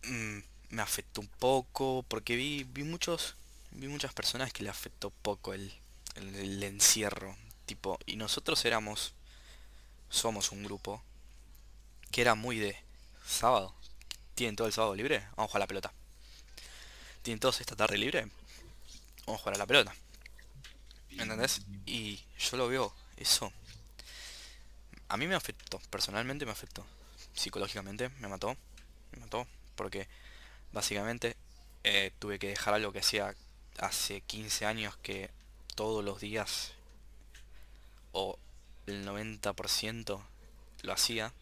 mm, 0.03 0.39
me 0.69 0.81
afectó 0.81 1.21
un 1.21 1.27
poco, 1.27 2.03
porque 2.07 2.35
vi, 2.35 2.63
vi 2.63 2.83
muchos, 2.83 3.35
vi 3.71 3.87
muchas 3.87 4.13
personas 4.13 4.51
que 4.51 4.63
le 4.63 4.69
afectó 4.69 5.09
poco 5.09 5.53
el, 5.53 5.73
el 6.15 6.63
encierro. 6.63 7.35
Tipo, 7.65 7.99
y 8.05 8.15
nosotros 8.15 8.63
éramos, 8.65 9.13
somos 10.15 10.51
un 10.51 10.63
grupo 10.63 11.03
que 12.09 12.21
era 12.21 12.35
muy 12.35 12.57
de 12.57 12.77
sábado. 13.25 13.75
¿Tienen 14.33 14.55
todo 14.55 14.67
el 14.67 14.73
sábado 14.73 14.95
libre? 14.95 15.19
Vamos 15.35 15.45
a 15.45 15.47
jugar 15.47 15.61
a 15.61 15.65
la 15.65 15.67
pelota. 15.67 15.93
¿Tienen 17.21 17.39
todos 17.39 17.59
esta 17.59 17.75
tarde 17.75 17.97
libre? 17.97 18.27
Vamos 19.25 19.39
a 19.39 19.43
jugar 19.43 19.55
a 19.55 19.59
la 19.59 19.67
pelota. 19.67 19.95
¿Entendés? 21.11 21.61
Y 21.85 22.23
yo 22.39 22.57
lo 22.57 22.67
veo, 22.67 22.93
eso. 23.17 23.51
A 25.09 25.17
mí 25.17 25.27
me 25.27 25.35
afectó, 25.35 25.79
personalmente 25.89 26.45
me 26.45 26.51
afectó. 26.51 26.85
Psicológicamente 27.33 28.09
me 28.19 28.27
mató, 28.27 28.55
me 29.11 29.19
mató. 29.19 29.47
Porque 29.75 30.07
básicamente 30.71 31.35
eh, 31.83 32.11
tuve 32.19 32.39
que 32.39 32.47
dejar 32.47 32.73
algo 32.73 32.93
que 32.93 32.99
hacía 32.99 33.35
hace 33.77 34.21
15 34.21 34.65
años 34.65 34.95
que 34.97 35.29
todos 35.75 36.03
los 36.03 36.21
días 36.21 36.71
o 38.13 38.39
el 38.87 39.05
90% 39.05 40.21
lo 40.83 40.93
hacía. 40.93 41.33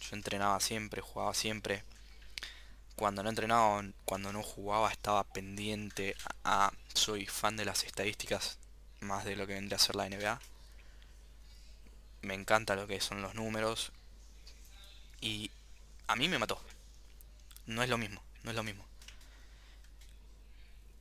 Yo 0.00 0.16
entrenaba 0.16 0.60
siempre, 0.60 1.00
jugaba 1.00 1.34
siempre. 1.34 1.84
Cuando 2.96 3.22
no 3.22 3.30
entrenaba, 3.30 3.82
cuando 4.04 4.32
no 4.32 4.42
jugaba, 4.42 4.90
estaba 4.90 5.24
pendiente 5.24 6.16
a... 6.44 6.72
Soy 6.94 7.26
fan 7.26 7.56
de 7.56 7.64
las 7.64 7.84
estadísticas 7.84 8.58
más 9.00 9.24
de 9.24 9.36
lo 9.36 9.46
que 9.46 9.54
vendría 9.54 9.76
a 9.76 9.80
ser 9.80 9.96
la 9.96 10.08
NBA. 10.08 10.40
Me 12.22 12.34
encanta 12.34 12.76
lo 12.76 12.86
que 12.86 13.00
son 13.00 13.22
los 13.22 13.34
números. 13.34 13.92
Y 15.20 15.50
a 16.06 16.16
mí 16.16 16.28
me 16.28 16.38
mató. 16.38 16.60
No 17.66 17.82
es 17.82 17.88
lo 17.88 17.98
mismo, 17.98 18.22
no 18.42 18.50
es 18.50 18.56
lo 18.56 18.62
mismo. 18.62 18.84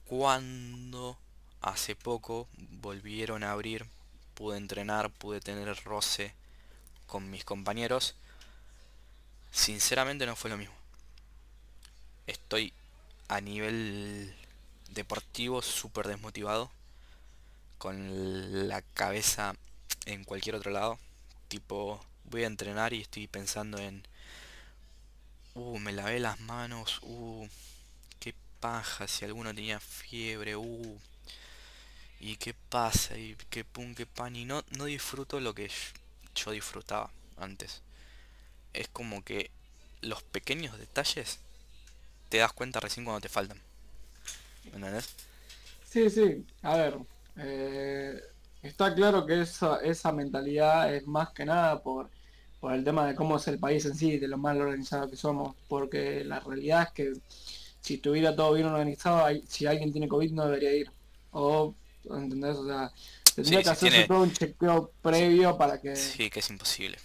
Cuando 0.05 1.17
hace 1.61 1.95
poco 1.95 2.47
volvieron 2.57 3.43
a 3.43 3.51
abrir, 3.51 3.85
pude 4.33 4.57
entrenar, 4.57 5.09
pude 5.11 5.39
tener 5.39 5.75
roce 5.83 6.33
con 7.07 7.29
mis 7.29 7.43
compañeros. 7.43 8.15
Sinceramente 9.51 10.25
no 10.25 10.35
fue 10.35 10.49
lo 10.49 10.57
mismo. 10.57 10.75
Estoy 12.27 12.73
a 13.27 13.41
nivel 13.41 14.35
deportivo 14.89 15.61
súper 15.61 16.07
desmotivado, 16.07 16.71
con 17.77 18.67
la 18.67 18.81
cabeza 18.81 19.55
en 20.05 20.23
cualquier 20.23 20.55
otro 20.55 20.71
lado. 20.71 20.97
Tipo, 21.47 22.03
voy 22.25 22.43
a 22.43 22.47
entrenar 22.47 22.93
y 22.93 23.01
estoy 23.01 23.27
pensando 23.27 23.77
en, 23.77 24.03
uh, 25.55 25.77
me 25.79 25.91
lavé 25.91 26.19
las 26.19 26.39
manos, 26.39 26.99
uh, 27.03 27.47
qué 28.19 28.33
paja, 28.59 29.07
si 29.07 29.25
alguno 29.25 29.53
tenía 29.53 29.79
fiebre, 29.79 30.55
uh, 30.55 30.99
y 32.23 32.37
qué 32.37 32.55
pasa, 32.69 33.17
y 33.17 33.35
qué 33.49 33.65
pum, 33.65 33.93
qué 33.95 34.05
pan, 34.05 34.33
y 34.37 34.45
no, 34.45 34.63
no 34.77 34.85
disfruto 34.85 35.41
lo 35.41 35.53
que 35.53 35.69
yo 36.33 36.51
disfrutaba 36.51 37.11
antes. 37.35 37.81
Es 38.71 38.87
como 38.87 39.25
que 39.25 39.51
los 39.99 40.23
pequeños 40.23 40.77
detalles 40.79 41.39
te 42.29 42.37
das 42.37 42.53
cuenta 42.53 42.79
recién 42.79 43.03
cuando 43.03 43.19
te 43.19 43.27
faltan. 43.27 43.59
¿Me 44.63 44.77
entendés? 44.77 45.09
Sí, 45.83 46.09
sí, 46.09 46.45
a 46.61 46.77
ver, 46.77 46.97
eh, 47.35 48.21
está 48.61 48.95
claro 48.95 49.25
que 49.25 49.41
esa, 49.41 49.79
esa 49.79 50.13
mentalidad 50.13 50.95
es 50.95 51.05
más 51.05 51.31
que 51.31 51.43
nada 51.43 51.83
por, 51.83 52.09
por 52.61 52.73
el 52.73 52.85
tema 52.85 53.05
de 53.05 53.15
cómo 53.15 53.35
es 53.35 53.45
el 53.49 53.59
país 53.59 53.83
en 53.83 53.95
sí, 53.95 54.17
de 54.17 54.29
lo 54.29 54.37
mal 54.37 54.61
organizado 54.61 55.09
que 55.09 55.17
somos, 55.17 55.57
porque 55.67 56.23
la 56.23 56.39
realidad 56.39 56.83
es 56.83 56.91
que 56.93 57.13
si 57.81 57.95
estuviera 57.95 58.33
todo 58.33 58.53
bien 58.53 58.67
organizado, 58.67 59.27
si 59.45 59.65
alguien 59.65 59.91
tiene 59.91 60.07
COVID 60.07 60.31
no 60.31 60.45
debería 60.45 60.73
ir. 60.73 60.89
O, 61.31 61.75
¿entendés? 62.05 62.55
O 62.57 62.65
sea, 62.65 62.91
tendría 63.35 63.59
Sí, 63.59 63.63
que 63.63 63.69
hacerse 63.69 63.89
tiene... 63.89 64.07
todo 64.07 64.21
un 64.23 64.31
chequeo 64.33 64.91
previo 65.01 65.57
para 65.57 65.79
que, 65.81 65.95
Sí, 65.95 66.29
que 66.29 66.39
es 66.39 66.49
imposible. 66.49 66.97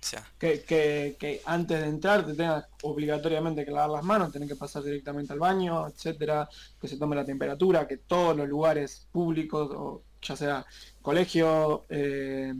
O 0.00 0.04
sea, 0.04 0.24
que, 0.38 0.62
que, 0.62 1.16
que 1.18 1.42
antes 1.44 1.80
de 1.80 1.88
entrar 1.88 2.24
te 2.24 2.34
tengas 2.34 2.66
obligatoriamente 2.82 3.64
que 3.64 3.72
lavar 3.72 3.90
las 3.90 4.04
manos, 4.04 4.32
tener 4.32 4.48
que 4.48 4.54
pasar 4.56 4.82
directamente 4.84 5.32
al 5.32 5.40
baño, 5.40 5.88
etcétera, 5.88 6.48
que 6.80 6.86
se 6.88 6.96
tome 6.98 7.16
la 7.16 7.24
temperatura, 7.24 7.86
que 7.88 7.96
todos 7.98 8.36
los 8.36 8.48
lugares 8.48 9.08
públicos, 9.10 9.70
o 9.74 10.02
ya 10.22 10.36
sea 10.36 10.66
colegio, 11.02 11.84
eh, 11.88 12.54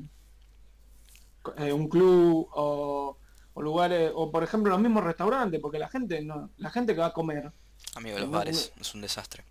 eh, 1.57 1.73
un 1.73 1.89
club 1.89 2.49
o, 2.53 3.17
o 3.55 3.63
lugares, 3.63 4.11
o 4.15 4.31
por 4.31 4.43
ejemplo 4.43 4.71
los 4.73 4.81
mismos 4.81 5.05
restaurantes, 5.05 5.61
porque 5.61 5.79
la 5.79 5.89
gente 5.89 6.21
no, 6.23 6.51
la 6.59 6.71
gente 6.71 6.95
que 6.95 7.01
va 7.01 7.07
a 7.07 7.13
comer 7.13 7.53
amigo 7.95 8.19
los 8.19 8.29
no, 8.29 8.39
no, 8.39 8.39
bares, 8.39 8.73
es 8.81 8.95
un 8.95 9.01
desastre. 9.01 9.45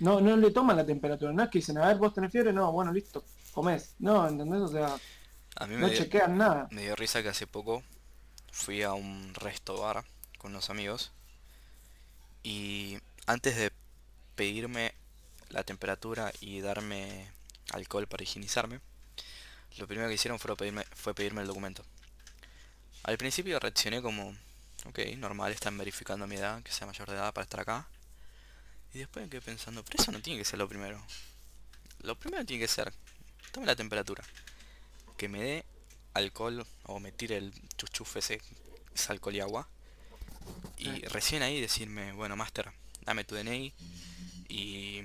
No, 0.00 0.20
no 0.20 0.36
le 0.36 0.50
toman 0.50 0.76
la 0.76 0.86
temperatura, 0.86 1.32
no 1.32 1.42
es 1.42 1.50
que 1.50 1.58
dicen, 1.60 1.78
a 1.78 1.86
ver, 1.88 1.96
vos 1.98 2.14
tenés 2.14 2.32
fiebre, 2.32 2.52
no, 2.52 2.72
bueno, 2.72 2.92
listo, 2.92 3.24
comés, 3.52 3.94
no, 3.98 4.26
¿entendés? 4.28 4.60
O 4.62 4.68
sea, 4.68 5.00
A 5.56 5.66
mí 5.66 5.76
me 5.76 5.82
no 5.82 5.88
dio, 5.88 5.98
chequean 5.98 6.36
nada. 6.38 6.70
me 6.70 6.82
dio 6.82 6.96
risa 6.96 7.22
que 7.22 7.28
hace 7.28 7.46
poco 7.46 7.82
fui 8.52 8.82
a 8.82 8.92
un 8.94 9.34
resto 9.34 9.78
bar 9.80 10.04
con 10.38 10.52
unos 10.52 10.70
amigos 10.70 11.12
y 12.42 12.98
antes 13.26 13.56
de 13.56 13.72
pedirme 14.34 14.94
la 15.50 15.64
temperatura 15.64 16.32
y 16.40 16.60
darme 16.60 17.30
alcohol 17.72 18.06
para 18.06 18.22
higienizarme, 18.22 18.80
lo 19.78 19.86
primero 19.86 20.08
que 20.08 20.14
hicieron 20.14 20.38
fue 20.38 20.56
pedirme, 20.56 20.84
fue 20.94 21.14
pedirme 21.14 21.42
el 21.42 21.46
documento. 21.48 21.84
Al 23.02 23.18
principio 23.18 23.58
reaccioné 23.60 24.02
como, 24.02 24.34
ok, 24.86 24.98
normal, 25.18 25.52
están 25.52 25.76
verificando 25.78 26.26
mi 26.26 26.36
edad, 26.36 26.62
que 26.62 26.72
sea 26.72 26.86
mayor 26.86 27.08
de 27.08 27.16
edad 27.16 27.32
para 27.34 27.44
estar 27.44 27.60
acá. 27.60 27.88
Y 28.92 28.98
después 28.98 29.24
me 29.24 29.30
quedé 29.30 29.40
pensando, 29.40 29.84
pero 29.84 30.02
eso 30.02 30.12
no 30.12 30.20
tiene 30.20 30.38
que 30.38 30.44
ser 30.44 30.58
lo 30.58 30.68
primero. 30.68 31.00
Lo 32.02 32.18
primero 32.18 32.44
tiene 32.44 32.62
que 32.62 32.68
ser, 32.68 32.92
tome 33.52 33.66
la 33.66 33.76
temperatura, 33.76 34.24
que 35.16 35.28
me 35.28 35.40
dé 35.40 35.64
alcohol 36.14 36.66
o 36.84 36.98
me 36.98 37.12
tire 37.12 37.36
el 37.36 37.52
chuchuf 37.76 38.16
ese, 38.16 38.40
es 38.94 39.10
alcohol 39.10 39.36
y 39.36 39.40
agua. 39.40 39.68
Y 40.78 41.02
recién 41.02 41.42
ahí 41.42 41.60
decirme, 41.60 42.12
bueno, 42.12 42.36
Master, 42.36 42.72
dame 43.02 43.24
tu 43.24 43.34
DNI 43.34 43.72
y 44.48 45.02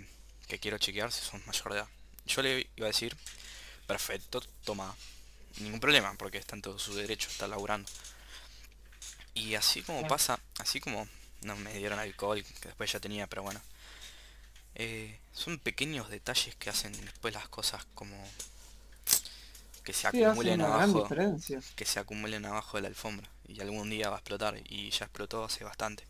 que 0.48 0.60
quiero 0.60 0.78
chequear 0.78 1.12
si 1.12 1.22
sos 1.22 1.46
mayor 1.46 1.74
de 1.74 1.80
edad. 1.80 1.88
Yo 2.26 2.42
le 2.42 2.70
iba 2.76 2.88
a 2.88 2.92
decir, 2.92 3.16
perfecto, 3.86 4.42
toma, 4.64 4.96
ningún 5.60 5.80
problema, 5.80 6.14
porque 6.16 6.38
está 6.38 6.56
en 6.56 6.62
todo 6.62 6.80
su 6.80 6.96
derecho, 6.96 7.30
está 7.30 7.48
laburando. 7.48 7.90
Y 9.34 9.56
así 9.56 9.82
como 9.82 10.08
pasa, 10.08 10.40
así 10.60 10.80
como 10.80 11.08
no 11.42 11.56
me 11.58 11.74
dieron 11.74 12.00
alcohol, 12.00 12.44
que 12.44 12.70
después 12.70 12.92
ya 12.92 13.00
tenía, 13.00 13.28
pero 13.28 13.44
bueno. 13.44 13.62
Eh, 14.76 15.20
son 15.34 15.60
pequeños 15.60 16.10
detalles 16.10 16.56
que 16.56 16.70
hacen 16.70 16.94
después 16.94 17.34
las 17.34 17.50
cosas 17.50 17.86
como 17.96 18.18
que 19.86 19.94
se 19.94 20.06
Sí, 20.12 20.24
acumulen 20.24 20.60
abajo, 20.62 21.16
que 21.76 21.86
se 21.86 22.00
acumulen 22.00 22.46
abajo 22.46 22.78
de 22.78 22.84
la 22.84 22.90
alfombra 22.90 23.30
y 23.48 23.62
algún 23.62 23.90
día 23.90 24.10
va 24.10 24.18
a 24.18 24.20
explotar 24.20 24.62
y 24.66 24.90
ya 24.92 25.06
explotó 25.06 25.44
hace 25.46 25.64
bastante. 25.64 26.06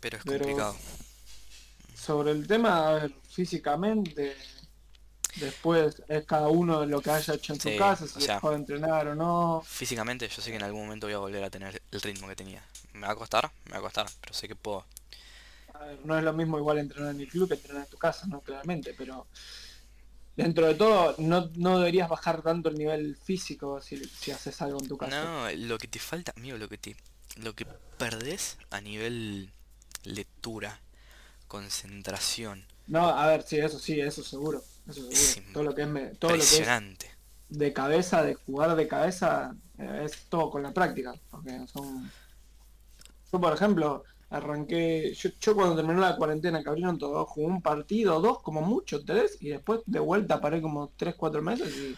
Pero 0.00 0.16
es 0.18 0.24
Pero 0.24 0.46
complicado. 0.46 0.76
sobre 1.94 2.30
el 2.32 2.46
tema, 2.46 2.88
a 2.88 2.92
ver, 2.94 3.20
físicamente, 3.28 4.36
después 5.34 6.02
es 6.08 6.24
cada 6.26 6.48
uno 6.48 6.84
lo 6.86 7.02
que 7.02 7.10
haya 7.10 7.34
hecho 7.34 7.52
en 7.54 7.60
su 7.60 7.74
Sí, 7.74 7.74
casa, 7.74 8.06
o 8.06 8.08
si 8.08 8.20
sea, 8.20 8.42
dejó 8.42 8.50
de 8.50 8.56
entrenar 8.56 9.08
o 9.08 9.14
no. 9.14 9.68
físicamente 9.78 10.28
yo 10.28 10.40
sé 10.42 10.50
que 10.50 10.56
en 10.56 10.62
algún 10.62 10.84
momento 10.86 11.06
voy 11.06 11.14
a 11.14 11.18
volver 11.18 11.44
a 11.44 11.50
tener 11.50 11.82
el 11.90 12.00
ritmo 12.00 12.28
que 12.28 12.36
tenía. 12.36 12.62
Me 12.94 13.06
va 13.06 13.12
a 13.12 13.16
costar, 13.16 13.50
me 13.66 13.72
va 13.72 13.78
a 13.78 13.82
costar, 13.82 14.06
pero 14.20 14.32
sé 14.34 14.48
que 14.48 14.56
puedo. 14.56 14.84
A 15.80 15.84
ver, 15.86 15.98
no 16.04 16.16
es 16.18 16.24
lo 16.24 16.32
mismo 16.32 16.58
igual 16.58 16.78
entrenar 16.78 17.14
en 17.14 17.20
el 17.20 17.28
club 17.28 17.48
que 17.48 17.54
entrenar 17.54 17.84
en 17.84 17.90
tu 17.90 17.98
casa, 17.98 18.26
¿no? 18.26 18.40
Claramente, 18.40 18.94
pero 18.96 19.26
dentro 20.36 20.66
de 20.66 20.74
todo 20.74 21.14
no, 21.18 21.50
no 21.56 21.78
deberías 21.78 22.08
bajar 22.08 22.42
tanto 22.42 22.68
el 22.68 22.76
nivel 22.76 23.16
físico 23.16 23.80
si, 23.80 23.96
si 24.04 24.30
haces 24.30 24.60
algo 24.62 24.78
en 24.80 24.88
tu 24.88 24.96
casa. 24.96 25.22
No, 25.24 25.50
lo 25.52 25.78
que 25.78 25.88
te 25.88 25.98
falta, 25.98 26.32
amigo, 26.36 26.58
lo 26.58 26.68
que 26.68 26.78
te, 26.78 26.96
lo 27.36 27.54
que 27.54 27.66
perdés 27.98 28.58
a 28.70 28.80
nivel 28.80 29.50
lectura, 30.04 30.80
concentración, 31.48 32.64
No, 32.86 33.08
a 33.08 33.26
ver, 33.28 33.42
sí, 33.42 33.58
eso 33.58 33.78
sí, 33.78 34.00
eso 34.00 34.22
seguro, 34.22 34.62
eso 34.88 35.08
es 35.10 35.16
seguro. 35.34 35.52
Todo 35.52 35.62
lo 35.64 35.74
que 35.74 35.82
es, 35.82 35.88
me- 35.88 36.06
todo 36.16 36.32
lo 36.32 36.38
que 36.38 36.42
es 36.62 36.68
de 37.48 37.72
cabeza, 37.72 38.22
de 38.22 38.34
jugar 38.34 38.76
de 38.76 38.88
cabeza, 38.88 39.54
eh, 39.78 40.02
es 40.04 40.26
todo 40.28 40.50
con 40.50 40.62
la 40.62 40.72
práctica, 40.72 41.14
porque 41.30 41.66
son... 41.72 42.10
Yo, 43.32 43.40
por 43.40 43.52
ejemplo, 43.52 44.04
arranqué, 44.28 45.14
yo, 45.14 45.30
yo 45.40 45.54
cuando 45.54 45.76
terminó 45.76 46.00
la 46.00 46.16
cuarentena 46.16 46.62
que 46.62 46.68
abrieron 46.68 46.98
todo, 46.98 47.24
jugué 47.26 47.46
un 47.46 47.62
partido, 47.62 48.20
dos 48.20 48.42
como 48.42 48.60
mucho, 48.60 49.04
tres, 49.04 49.38
y 49.40 49.50
después 49.50 49.80
de 49.86 50.00
vuelta 50.00 50.40
paré 50.40 50.60
como 50.60 50.92
tres, 50.96 51.14
cuatro 51.14 51.42
meses 51.42 51.72
y, 51.76 51.96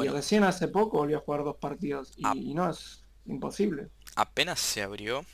y 0.00 0.08
recién 0.08 0.44
hace 0.44 0.68
poco 0.68 0.98
volví 0.98 1.14
a 1.14 1.18
jugar 1.18 1.42
dos 1.42 1.56
partidos, 1.56 2.12
y 2.16 2.54
no, 2.54 2.70
es 2.70 3.02
imposible. 3.26 3.88
apenas 4.14 4.60
se 4.60 4.82
abrió, 4.82 5.24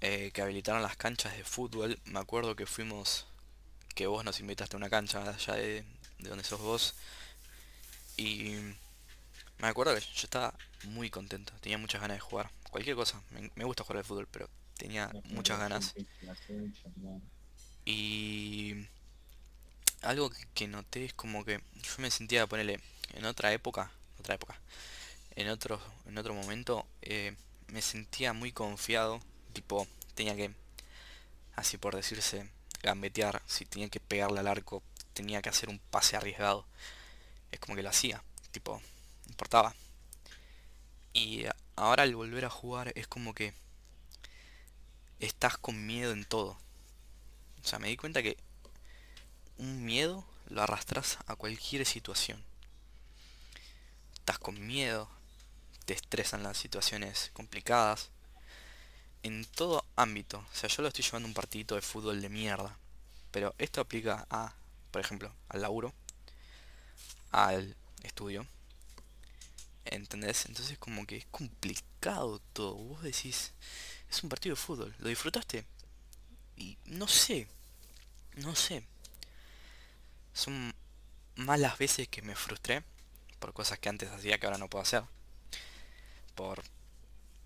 eh, 0.00 0.30
que 0.32 0.42
habilitaron 0.42 0.82
las 0.82 0.96
canchas 0.96 1.36
de 1.36 1.44
fútbol, 1.44 1.98
me 2.04 2.18
acuerdo 2.18 2.54
que 2.54 2.66
fuimos, 2.66 3.26
que 3.94 4.06
vos 4.06 4.24
nos 4.24 4.38
invitaste 4.40 4.76
a 4.76 4.78
una 4.78 4.90
cancha 4.90 5.28
allá 5.28 5.54
de, 5.54 5.84
de 6.18 6.28
donde 6.28 6.44
sos 6.44 6.60
vos, 6.60 6.94
y 8.16 8.56
me 9.58 9.68
acuerdo 9.68 9.94
que 9.94 10.00
yo 10.00 10.24
estaba 10.24 10.54
muy 10.84 11.10
contento, 11.10 11.52
tenía 11.60 11.78
muchas 11.78 12.00
ganas 12.00 12.16
de 12.16 12.20
jugar, 12.20 12.50
cualquier 12.70 12.96
cosa, 12.96 13.20
me, 13.30 13.50
me 13.54 13.64
gusta 13.64 13.84
jugar 13.84 13.98
al 13.98 14.04
fútbol, 14.04 14.28
pero 14.30 14.48
tenía 14.76 15.10
muchas 15.24 15.58
ganas, 15.58 15.94
y 17.84 18.86
algo 20.02 20.30
que, 20.54 20.68
noté 20.68 21.06
es 21.06 21.14
como 21.14 21.44
que 21.44 21.60
yo 21.74 21.92
me 21.98 22.10
sentía, 22.10 22.46
ponerle, 22.46 22.80
en 23.14 23.24
otra 23.24 23.52
época, 23.52 23.90
otra 24.18 24.34
época, 24.34 24.60
en 25.36 25.48
otro, 25.48 25.80
en 26.06 26.18
otro 26.18 26.34
momento, 26.34 26.86
eh, 27.02 27.34
me 27.68 27.82
sentía 27.82 28.32
muy 28.32 28.52
confiado, 28.52 29.20
tipo, 29.52 29.86
tenía 30.14 30.36
que, 30.36 30.54
así 31.56 31.76
por 31.78 31.96
decirse, 31.96 32.48
gambetear, 32.82 33.42
si 33.46 33.64
tenía 33.64 33.88
que 33.88 34.00
pegarle 34.00 34.40
al 34.40 34.48
arco, 34.48 34.82
tenía 35.14 35.42
que 35.42 35.48
hacer 35.48 35.68
un 35.68 35.78
pase 35.78 36.16
arriesgado, 36.16 36.66
es 37.50 37.58
como 37.58 37.74
que 37.74 37.82
lo 37.82 37.88
hacía, 37.88 38.22
tipo, 38.52 38.80
importaba. 39.28 39.74
Y 41.12 41.44
ahora 41.76 42.02
al 42.02 42.14
volver 42.14 42.44
a 42.44 42.50
jugar 42.50 42.92
es 42.94 43.06
como 43.06 43.34
que 43.34 43.54
estás 45.20 45.58
con 45.58 45.86
miedo 45.86 46.12
en 46.12 46.24
todo. 46.24 46.58
O 47.62 47.66
sea, 47.66 47.78
me 47.78 47.88
di 47.88 47.96
cuenta 47.96 48.22
que 48.22 48.36
un 49.56 49.84
miedo 49.84 50.24
lo 50.48 50.62
arrastras 50.62 51.18
a 51.26 51.36
cualquier 51.36 51.84
situación. 51.84 52.42
Estás 54.14 54.38
con 54.38 54.66
miedo, 54.66 55.10
te 55.84 55.94
estresan 55.94 56.42
las 56.42 56.58
situaciones 56.58 57.30
complicadas, 57.32 58.10
en 59.22 59.44
todo 59.44 59.84
ámbito. 59.96 60.38
O 60.38 60.54
sea, 60.54 60.68
yo 60.68 60.82
lo 60.82 60.88
estoy 60.88 61.04
llevando 61.04 61.28
un 61.28 61.34
partidito 61.34 61.74
de 61.74 61.82
fútbol 61.82 62.20
de 62.20 62.28
mierda. 62.28 62.78
Pero 63.30 63.54
esto 63.58 63.80
aplica 63.80 64.26
a, 64.30 64.54
por 64.90 65.00
ejemplo, 65.00 65.32
al 65.48 65.62
laburo, 65.62 65.92
al 67.30 67.76
estudio. 68.02 68.46
¿Entendés? 69.90 70.46
Entonces 70.46 70.78
como 70.78 71.06
que 71.06 71.16
es 71.18 71.26
complicado 71.26 72.40
todo. 72.52 72.74
Vos 72.74 73.02
decís, 73.02 73.52
es 74.10 74.22
un 74.22 74.28
partido 74.28 74.54
de 74.54 74.60
fútbol. 74.60 74.94
¿Lo 74.98 75.08
disfrutaste? 75.08 75.64
Y 76.56 76.76
no 76.86 77.08
sé, 77.08 77.48
no 78.36 78.54
sé. 78.54 78.84
Son 80.32 80.74
más 81.36 81.58
las 81.60 81.78
veces 81.78 82.08
que 82.08 82.22
me 82.22 82.34
frustré 82.34 82.82
por 83.38 83.52
cosas 83.52 83.78
que 83.78 83.88
antes 83.88 84.10
hacía 84.10 84.38
que 84.38 84.46
ahora 84.46 84.58
no 84.58 84.68
puedo 84.68 84.82
hacer. 84.82 85.04
Por, 86.34 86.62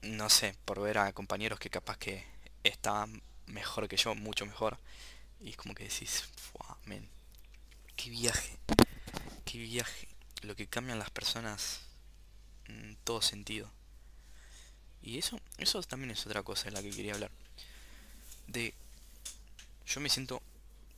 no 0.02 0.28
sé, 0.30 0.56
por 0.64 0.80
ver 0.80 0.98
a 0.98 1.12
compañeros 1.12 1.58
que 1.58 1.70
capaz 1.70 1.98
que 1.98 2.24
estaban 2.64 3.22
mejor 3.46 3.88
que 3.88 3.96
yo, 3.96 4.14
mucho 4.14 4.46
mejor. 4.46 4.78
Y 5.40 5.50
es 5.50 5.56
como 5.56 5.74
que 5.74 5.84
decís, 5.84 6.24
"Fua, 6.36 6.78
men, 6.86 7.08
qué 7.96 8.10
viaje, 8.10 8.58
qué 9.44 9.58
viaje. 9.58 10.08
Lo 10.42 10.56
que 10.56 10.66
cambian 10.66 10.98
las 10.98 11.10
personas 11.10 11.80
en 12.68 12.96
todo 13.04 13.22
sentido. 13.22 13.70
Y 15.02 15.18
eso, 15.18 15.40
eso 15.58 15.82
también 15.82 16.12
es 16.12 16.24
otra 16.26 16.42
cosa 16.42 16.66
de 16.66 16.72
la 16.72 16.82
que 16.82 16.90
quería 16.90 17.14
hablar. 17.14 17.30
De, 18.46 18.72
yo 19.86 20.00
me 20.00 20.08
siento, 20.08 20.40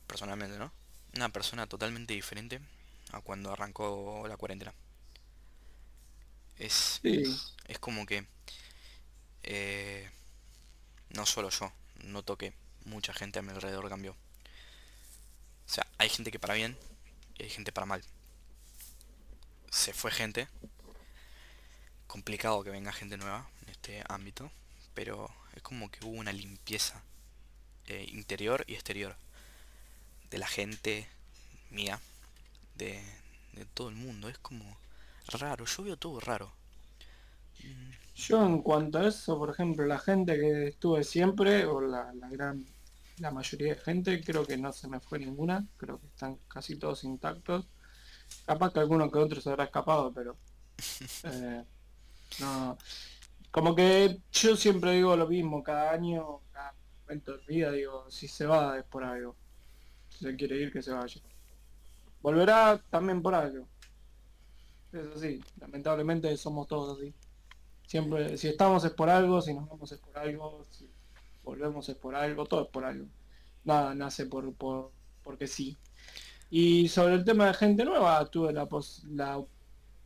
personalmente, 0.07 0.57
¿no? 0.57 0.71
Una 1.15 1.29
persona 1.29 1.65
totalmente 1.67 2.13
diferente 2.13 2.59
a 3.11 3.21
cuando 3.21 3.51
arrancó 3.51 4.25
la 4.27 4.37
cuarentena. 4.37 4.73
Es, 6.57 6.99
Sí, 7.01 7.23
es 7.67 7.79
como 7.79 8.05
que, 8.05 8.25
eh, 9.43 10.09
no 11.09 11.25
solo 11.25 11.49
yo, 11.49 11.71
noto 12.03 12.37
que 12.37 12.53
mucha 12.85 13.13
gente 13.13 13.39
a 13.39 13.41
mi 13.41 13.51
alrededor 13.51 13.89
cambió. 13.89 14.11
O 14.11 15.69
sea, 15.69 15.85
hay 15.97 16.09
gente 16.09 16.31
que 16.31 16.39
para 16.39 16.53
bien 16.53 16.77
y 17.37 17.43
hay 17.43 17.49
gente 17.49 17.71
para 17.71 17.85
mal. 17.85 18.03
Se 19.71 19.93
fue 19.93 20.11
gente, 20.11 20.47
complicado 22.15 22.63
que 22.63 22.69
venga 22.69 22.93
gente 22.93 23.17
nueva 23.17 23.45
en 23.63 23.71
este 23.71 24.01
ámbito, 24.07 24.49
pero 24.93 25.29
es 25.53 25.61
como 25.61 25.91
que 25.91 25.99
hubo 26.05 26.17
una 26.17 26.31
limpieza 26.31 27.03
eh, 27.87 28.07
interior 28.09 28.63
y 28.67 28.73
exterior 28.75 29.17
de 30.31 30.37
la 30.37 30.47
gente 30.47 31.09
mía, 31.71 31.99
de, 32.77 33.03
de 33.51 33.65
todo 33.73 33.89
el 33.89 33.95
mundo. 33.95 34.29
Es 34.29 34.37
como 34.37 34.77
raro, 35.27 35.65
yo 35.65 35.83
veo 35.83 35.97
todo 35.97 36.21
raro. 36.21 36.53
Yo 38.15 38.45
en 38.45 38.61
cuanto 38.61 38.99
a 38.99 39.09
eso, 39.09 39.37
por 39.37 39.49
ejemplo, 39.49 39.85
la 39.85 39.99
gente 39.99 40.39
que 40.39 40.67
estuve 40.69 41.03
siempre, 41.03 41.65
o 41.65 41.81
la, 41.81 42.13
la 42.13 42.29
gran, 42.29 42.65
la 43.17 43.31
mayoría 43.31 43.75
de 43.75 43.81
gente, 43.81 44.23
creo 44.23 44.45
que 44.45 44.55
no 44.57 44.71
se 44.71 44.87
me 44.87 45.01
fue 45.01 45.19
ninguna, 45.19 45.67
creo 45.75 45.99
que 45.99 46.07
están 46.07 46.37
casi 46.47 46.77
todos 46.77 47.03
intactos. 47.03 47.67
Capaz 48.45 48.71
que 48.71 48.79
alguno 48.79 49.11
que 49.11 49.19
otro 49.19 49.41
se 49.41 49.49
habrá 49.49 49.65
escapado, 49.65 50.13
pero 50.13 50.37
eh, 51.23 51.65
no. 52.39 52.77
Como 53.51 53.75
que 53.75 54.19
yo 54.31 54.55
siempre 54.57 54.91
digo 54.93 55.15
lo 55.17 55.27
mismo, 55.27 55.63
cada 55.63 55.91
año, 55.91 56.41
cada 56.51 56.75
momento 57.03 57.37
de 57.37 57.45
vida, 57.47 57.71
digo, 57.71 58.09
si 58.11 58.27
se 58.27 58.45
va 58.47 58.77
es 58.79 58.85
por 58.85 59.03
algo. 59.03 59.35
Si 60.09 60.25
se 60.25 60.35
quiere 60.35 60.57
ir, 60.57 60.73
que 60.73 60.81
se 60.83 60.91
vaya. 60.93 61.21
Volverá 62.21 62.77
también 62.89 63.21
por 63.21 63.33
algo. 63.35 63.67
Es 64.91 65.07
así, 65.15 65.41
lamentablemente 65.59 66.35
somos 66.37 66.67
todos 66.67 66.97
así. 66.97 67.13
Siempre, 67.87 68.37
si 68.37 68.49
estamos 68.49 68.85
es 68.85 68.91
por 68.93 69.09
algo, 69.09 69.41
si 69.41 69.53
nos 69.53 69.69
vamos 69.69 69.91
es 69.91 69.99
por 69.99 70.17
algo, 70.17 70.65
si 70.71 70.89
volvemos 71.43 71.89
es 71.89 71.95
por 71.97 72.15
algo, 72.15 72.45
todo 72.45 72.63
es 72.63 72.69
por 72.69 72.85
algo. 72.85 73.07
Nada 73.65 73.95
nace 73.95 74.25
por, 74.27 74.53
por 74.55 74.91
porque 75.23 75.47
sí. 75.47 75.77
Y 76.49 76.87
sobre 76.89 77.15
el 77.15 77.25
tema 77.25 77.47
de 77.47 77.53
gente 77.55 77.85
nueva, 77.85 78.25
tuve 78.29 78.53
la, 78.53 78.67
pos- 78.67 79.03
la 79.09 79.43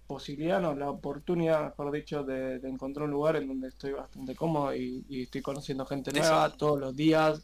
posibilidad, 0.09 0.61
no, 0.61 0.75
la 0.75 0.89
oportunidad, 0.91 1.63
mejor 1.65 1.91
dicho, 1.93 2.23
de, 2.25 2.59
de 2.59 2.69
encontrar 2.69 3.05
un 3.05 3.11
lugar 3.13 3.37
en 3.37 3.47
donde 3.47 3.69
estoy 3.69 3.93
bastante 3.93 4.35
cómodo 4.35 4.75
y, 4.75 5.05
y 5.09 5.23
estoy 5.23 5.41
conociendo 5.43 5.85
gente 5.85 6.11
De 6.11 6.19
eso, 6.19 6.35
nueva 6.35 6.57
todos 6.57 6.79
los 6.81 6.95
días 6.95 7.43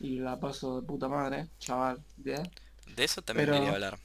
y 0.00 0.18
la 0.20 0.40
paso 0.40 0.80
de 0.80 0.86
puta 0.86 1.08
madre, 1.08 1.50
chaval, 1.60 2.04
¿bien? 2.16 2.52
de 2.86 3.04
eso 3.04 3.22
también 3.22 3.50
quería 3.50 3.70
hablar. 3.70 3.98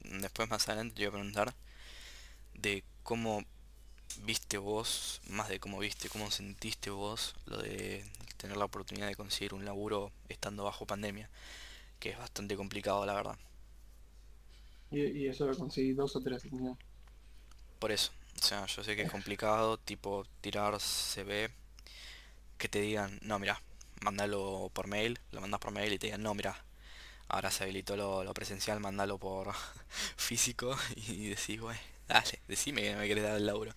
Después 0.00 0.48
más 0.50 0.68
adelante 0.68 0.96
te 0.96 1.02
iba 1.02 1.10
a 1.10 1.12
preguntar 1.12 1.54
de 2.54 2.84
cómo 3.02 3.44
viste 4.24 4.58
vos, 4.58 5.20
más 5.28 5.48
de 5.48 5.60
cómo 5.60 5.78
viste, 5.80 6.08
cómo 6.10 6.30
sentiste 6.32 6.90
vos 6.90 7.36
lo 7.46 7.58
de 7.58 8.04
tener 8.38 8.56
la 8.58 8.66
oportunidad 8.66 9.08
de 9.08 9.16
conseguir 9.16 9.54
un 9.54 9.64
laburo 9.66 10.12
estando 10.28 10.64
bajo 10.64 10.86
pandemia, 10.86 11.30
que 12.00 12.10
es 12.10 12.18
bastante 12.18 12.56
complicado 12.56 13.06
la 13.06 13.14
verdad. 13.14 13.38
y, 14.90 15.00
y 15.02 15.26
eso 15.28 15.46
lo 15.46 15.56
conseguí 15.56 15.92
dos 15.94 16.16
o 16.16 16.20
tres. 16.22 16.44
¿no? 16.52 16.78
Eso, 17.90 18.12
o 18.40 18.42
sea, 18.44 18.66
yo 18.66 18.84
sé 18.84 18.96
que 18.96 19.02
es 19.02 19.10
complicado, 19.10 19.78
tipo 19.78 20.26
tirar 20.40 20.78
CV, 20.80 21.50
que 22.58 22.68
te 22.68 22.80
digan, 22.80 23.18
no, 23.22 23.38
mira, 23.38 23.60
mándalo 24.02 24.70
por 24.72 24.86
mail, 24.88 25.18
lo 25.32 25.40
mandas 25.40 25.60
por 25.60 25.72
mail 25.72 25.92
y 25.92 25.98
te 25.98 26.06
digan, 26.08 26.22
no, 26.22 26.34
mira, 26.34 26.64
ahora 27.28 27.50
se 27.50 27.64
habilitó 27.64 27.96
lo, 27.96 28.24
lo 28.24 28.34
presencial, 28.34 28.80
mándalo 28.80 29.18
por 29.18 29.54
físico 30.16 30.76
y 30.96 31.28
decís, 31.30 31.60
bueno, 31.60 31.80
dale, 32.08 32.40
decime 32.48 32.82
que 32.82 32.92
no 32.92 33.00
me 33.00 33.08
querés 33.08 33.24
dar 33.24 33.36
el 33.36 33.46
laburo. 33.46 33.74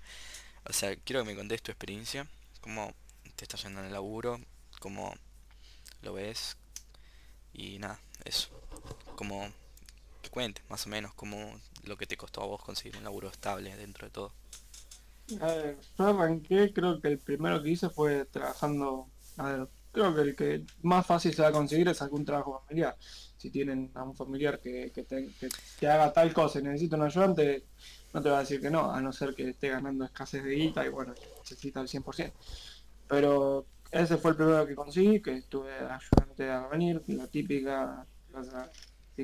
O 0.65 0.73
sea, 0.73 0.95
quiero 0.97 1.23
que 1.23 1.31
me 1.31 1.35
contés 1.35 1.61
tu 1.63 1.71
experiencia, 1.71 2.27
cómo 2.61 2.93
te 3.35 3.45
está 3.45 3.57
yendo 3.57 3.79
en 3.79 3.87
el 3.87 3.93
laburo, 3.93 4.39
cómo 4.79 5.15
lo 6.01 6.13
ves, 6.13 6.57
Y 7.53 7.79
nada, 7.79 7.99
eso. 8.25 8.49
Como 9.15 9.51
que 10.21 10.29
cuente, 10.29 10.61
más 10.69 10.85
o 10.85 10.89
menos, 10.89 11.13
como 11.13 11.59
lo 11.89 11.97
que 11.97 12.05
te 12.05 12.15
costó 12.15 12.41
a 12.41 12.45
vos 12.45 12.63
conseguir 12.63 12.97
un 12.97 13.03
laburo 13.03 13.29
estable 13.29 13.75
dentro 13.75 14.07
de 14.07 14.11
todo. 14.11 14.31
A 15.41 15.47
ver, 15.47 15.77
yo 15.97 16.07
arranqué, 16.07 16.71
creo 16.73 17.01
que 17.01 17.09
el 17.09 17.19
primero 17.19 17.61
que 17.61 17.69
hice 17.69 17.89
fue 17.89 18.25
trabajando, 18.25 19.07
a 19.37 19.43
ver, 19.43 19.67
creo 19.91 20.15
que 20.15 20.21
el 20.21 20.35
que 20.35 20.65
más 20.81 21.05
fácil 21.05 21.33
se 21.33 21.41
va 21.41 21.49
a 21.49 21.51
conseguir 21.51 21.87
es 21.87 22.01
algún 22.01 22.25
trabajo 22.25 22.63
familiar. 22.65 22.95
Si 23.37 23.49
tienen 23.49 23.91
a 23.93 24.03
un 24.03 24.15
familiar 24.15 24.59
que, 24.59 24.91
que, 24.91 25.87
haga 25.87 26.11
tal 26.13 26.33
cosa 26.33 26.59
y 26.59 26.63
necesita 26.63 26.95
un 26.95 27.03
ayudante, 27.03 27.65
no 28.13 28.21
te 28.21 28.29
va 28.29 28.37
a 28.37 28.41
decir 28.41 28.59
que 28.59 28.69
no, 28.69 28.91
a 28.91 29.01
no 29.01 29.13
ser 29.13 29.35
que 29.35 29.49
esté 29.49 29.69
ganando 29.69 30.05
escasez 30.05 30.43
de 30.43 30.55
guita 30.55 30.85
y 30.85 30.89
bueno, 30.89 31.13
necesita 31.39 31.81
el 31.81 31.87
100%. 31.87 32.31
Pero 33.07 33.65
ese 33.91 34.17
fue 34.17 34.31
el 34.31 34.37
primero 34.37 34.65
que 34.67 34.75
conseguí, 34.75 35.21
que 35.21 35.37
estuve 35.37 35.73
ayudante 35.73 36.49
a 36.49 36.67
venir, 36.67 37.03
la 37.07 37.27
típica, 37.27 38.05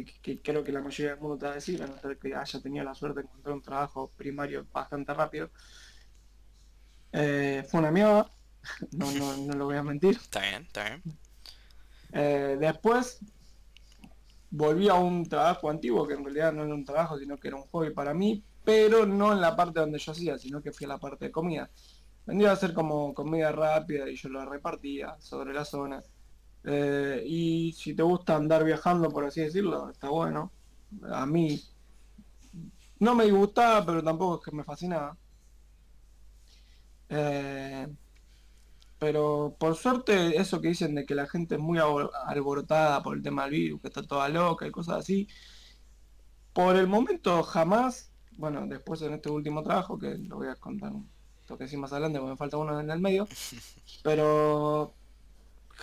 que, 0.04 0.20
que 0.22 0.42
creo 0.42 0.64
que 0.64 0.72
la 0.72 0.82
mayoría 0.82 1.12
del 1.12 1.22
mundo 1.22 1.38
te 1.38 1.46
va 1.46 1.52
a 1.52 1.56
decir, 1.56 1.82
a 1.82 1.88
no 1.88 1.98
ser 2.00 2.18
que 2.18 2.36
haya 2.36 2.60
tenido 2.60 2.84
la 2.84 2.96
suerte 2.96 3.22
de 3.22 3.28
encontrar 3.28 3.56
un 3.56 3.62
trabajo 3.62 4.12
primario 4.18 4.66
bastante 4.74 5.14
rápido. 5.14 5.52
Eh, 7.14 7.64
fue 7.70 7.80
una 7.80 7.92
mierda, 7.92 8.30
no, 8.92 9.12
no, 9.12 9.38
no 9.38 9.54
lo 9.54 9.66
voy 9.66 9.78
a 9.78 9.84
mentir. 9.84 10.18
Está 10.18 10.42
bien, 10.42 10.64
está 10.64 10.84
bien. 10.84 11.04
Eh, 12.12 12.58
después 12.60 13.20
volví 14.50 14.88
a 14.90 14.96
un 14.96 15.26
trabajo 15.28 15.70
antiguo, 15.70 16.08
que 16.08 16.14
en 16.14 16.24
realidad 16.24 16.54
no 16.54 16.64
era 16.64 16.74
un 16.74 16.86
trabajo, 16.86 17.18
sino 17.18 17.38
que 17.38 17.50
era 17.50 17.58
un 17.58 17.68
hobby 17.68 17.92
para 17.92 18.14
mí, 18.14 18.44
pero 18.64 19.06
no 19.06 19.34
en 19.34 19.42
la 19.42 19.56
parte 19.56 19.80
donde 19.80 20.00
yo 20.00 20.12
hacía, 20.12 20.38
sino 20.38 20.62
que 20.62 20.72
fui 20.72 20.86
a 20.86 20.90
la 20.90 20.98
parte 20.98 21.26
de 21.26 21.32
comida. 21.32 21.70
Vendría 22.26 22.52
a 22.52 22.56
ser 22.56 22.74
como 22.74 23.14
comida 23.14 23.52
rápida 23.52 24.10
y 24.10 24.16
yo 24.16 24.30
lo 24.30 24.46
repartía 24.46 25.16
sobre 25.20 25.54
la 25.54 25.64
zona. 25.64 26.02
Eh, 26.66 27.24
y 27.26 27.74
si 27.74 27.94
te 27.94 28.04
gusta 28.04 28.36
andar 28.36 28.64
viajando, 28.64 29.10
por 29.10 29.26
así 29.26 29.42
decirlo, 29.42 29.90
está 29.90 30.10
bueno. 30.10 30.52
A 31.12 31.26
mí 31.26 31.62
no 33.00 33.16
me 33.16 33.26
disgustaba, 33.26 33.86
pero 33.86 34.04
tampoco 34.04 34.38
es 34.38 34.46
que 34.46 34.56
me 34.56 34.64
fascinaba. 34.64 35.18
Eh, 37.10 37.88
pero 38.98 39.56
por 39.60 39.76
suerte, 39.76 40.40
eso 40.40 40.60
que 40.62 40.70
dicen 40.70 40.96
de 40.96 41.06
que 41.06 41.14
la 41.16 41.28
gente 41.28 41.56
es 41.56 41.62
muy 41.62 41.78
alborotada 41.80 43.04
por 43.04 43.16
el 43.16 43.24
tema 43.24 43.44
del 43.44 43.52
virus, 43.52 43.82
que 43.82 43.88
está 43.90 44.02
toda 44.04 44.30
loca 44.30 44.66
y 44.66 44.72
cosas 44.72 44.98
así, 44.98 45.28
por 46.54 46.76
el 46.78 46.88
momento 46.88 47.44
jamás, 47.44 48.12
bueno, 48.38 48.66
después 48.66 49.02
en 49.02 49.14
este 49.14 49.30
último 49.30 49.62
trabajo, 49.62 50.00
que 50.00 50.18
lo 50.18 50.38
voy 50.38 50.48
a 50.48 50.56
contar 50.56 50.94
un 50.94 51.10
toque 51.46 51.66
así 51.66 51.78
más 51.78 51.92
adelante, 51.92 52.20
porque 52.20 52.32
me 52.32 52.38
falta 52.38 52.58
uno 52.58 52.80
en 52.80 52.90
el 52.90 53.00
medio, 53.00 53.28
pero 54.04 54.96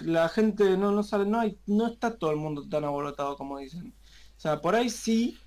la 0.01 0.29
gente 0.29 0.77
no, 0.77 0.93
no 0.93 1.03
sale, 1.03 1.27
no 1.27 1.41
hay, 1.41 1.59
no 1.67 1.87
está 1.89 2.17
todo 2.19 2.31
el 2.31 2.37
mundo 2.37 2.69
tan 2.69 2.85
alborotado 2.85 3.37
como 3.37 3.59
dicen. 3.59 3.95
O 4.37 4.41
sea, 4.41 4.61
por 4.61 4.75
ahí 4.75 4.91
sí 4.91 5.39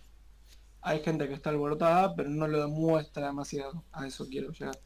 hay 0.82 1.02
gente 1.04 1.28
que 1.28 1.34
está 1.34 1.50
alborotada, 1.50 2.16
pero 2.16 2.30
no 2.30 2.48
lo 2.48 2.62
demuestra 2.62 3.28
demasiado. 3.28 3.84
A 3.92 4.08
eso 4.08 4.28
quiero 4.30 4.52
llegar. 4.52 4.80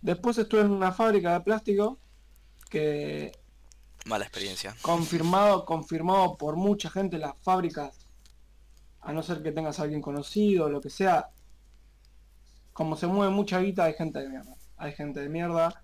Después 0.00 0.38
estuve 0.38 0.62
en 0.62 0.70
una 0.70 0.92
fábrica 0.92 1.32
de 1.34 1.40
plástico 1.40 1.98
que 2.70 3.32
Mala 4.06 4.24
experiencia. 4.24 4.76
confirmado, 4.82 5.64
confirmado 5.64 6.36
por 6.38 6.56
mucha 6.56 6.90
gente 6.90 7.18
las 7.18 7.36
fábricas, 7.42 8.06
a 9.00 9.12
no 9.12 9.22
ser 9.22 9.42
que 9.42 9.52
tengas 9.52 9.78
a 9.80 9.84
alguien 9.84 10.02
conocido 10.02 10.68
lo 10.68 10.80
que 10.80 10.90
sea, 10.90 11.30
como 12.72 12.96
se 12.96 13.06
mueve 13.06 13.32
mucha 13.32 13.60
guita, 13.60 13.84
hay 13.84 13.94
gente 13.94 14.20
de 14.20 14.28
mierda. 14.28 14.56
Hay 14.76 14.92
gente 14.92 15.20
de 15.20 15.28
mierda. 15.28 15.82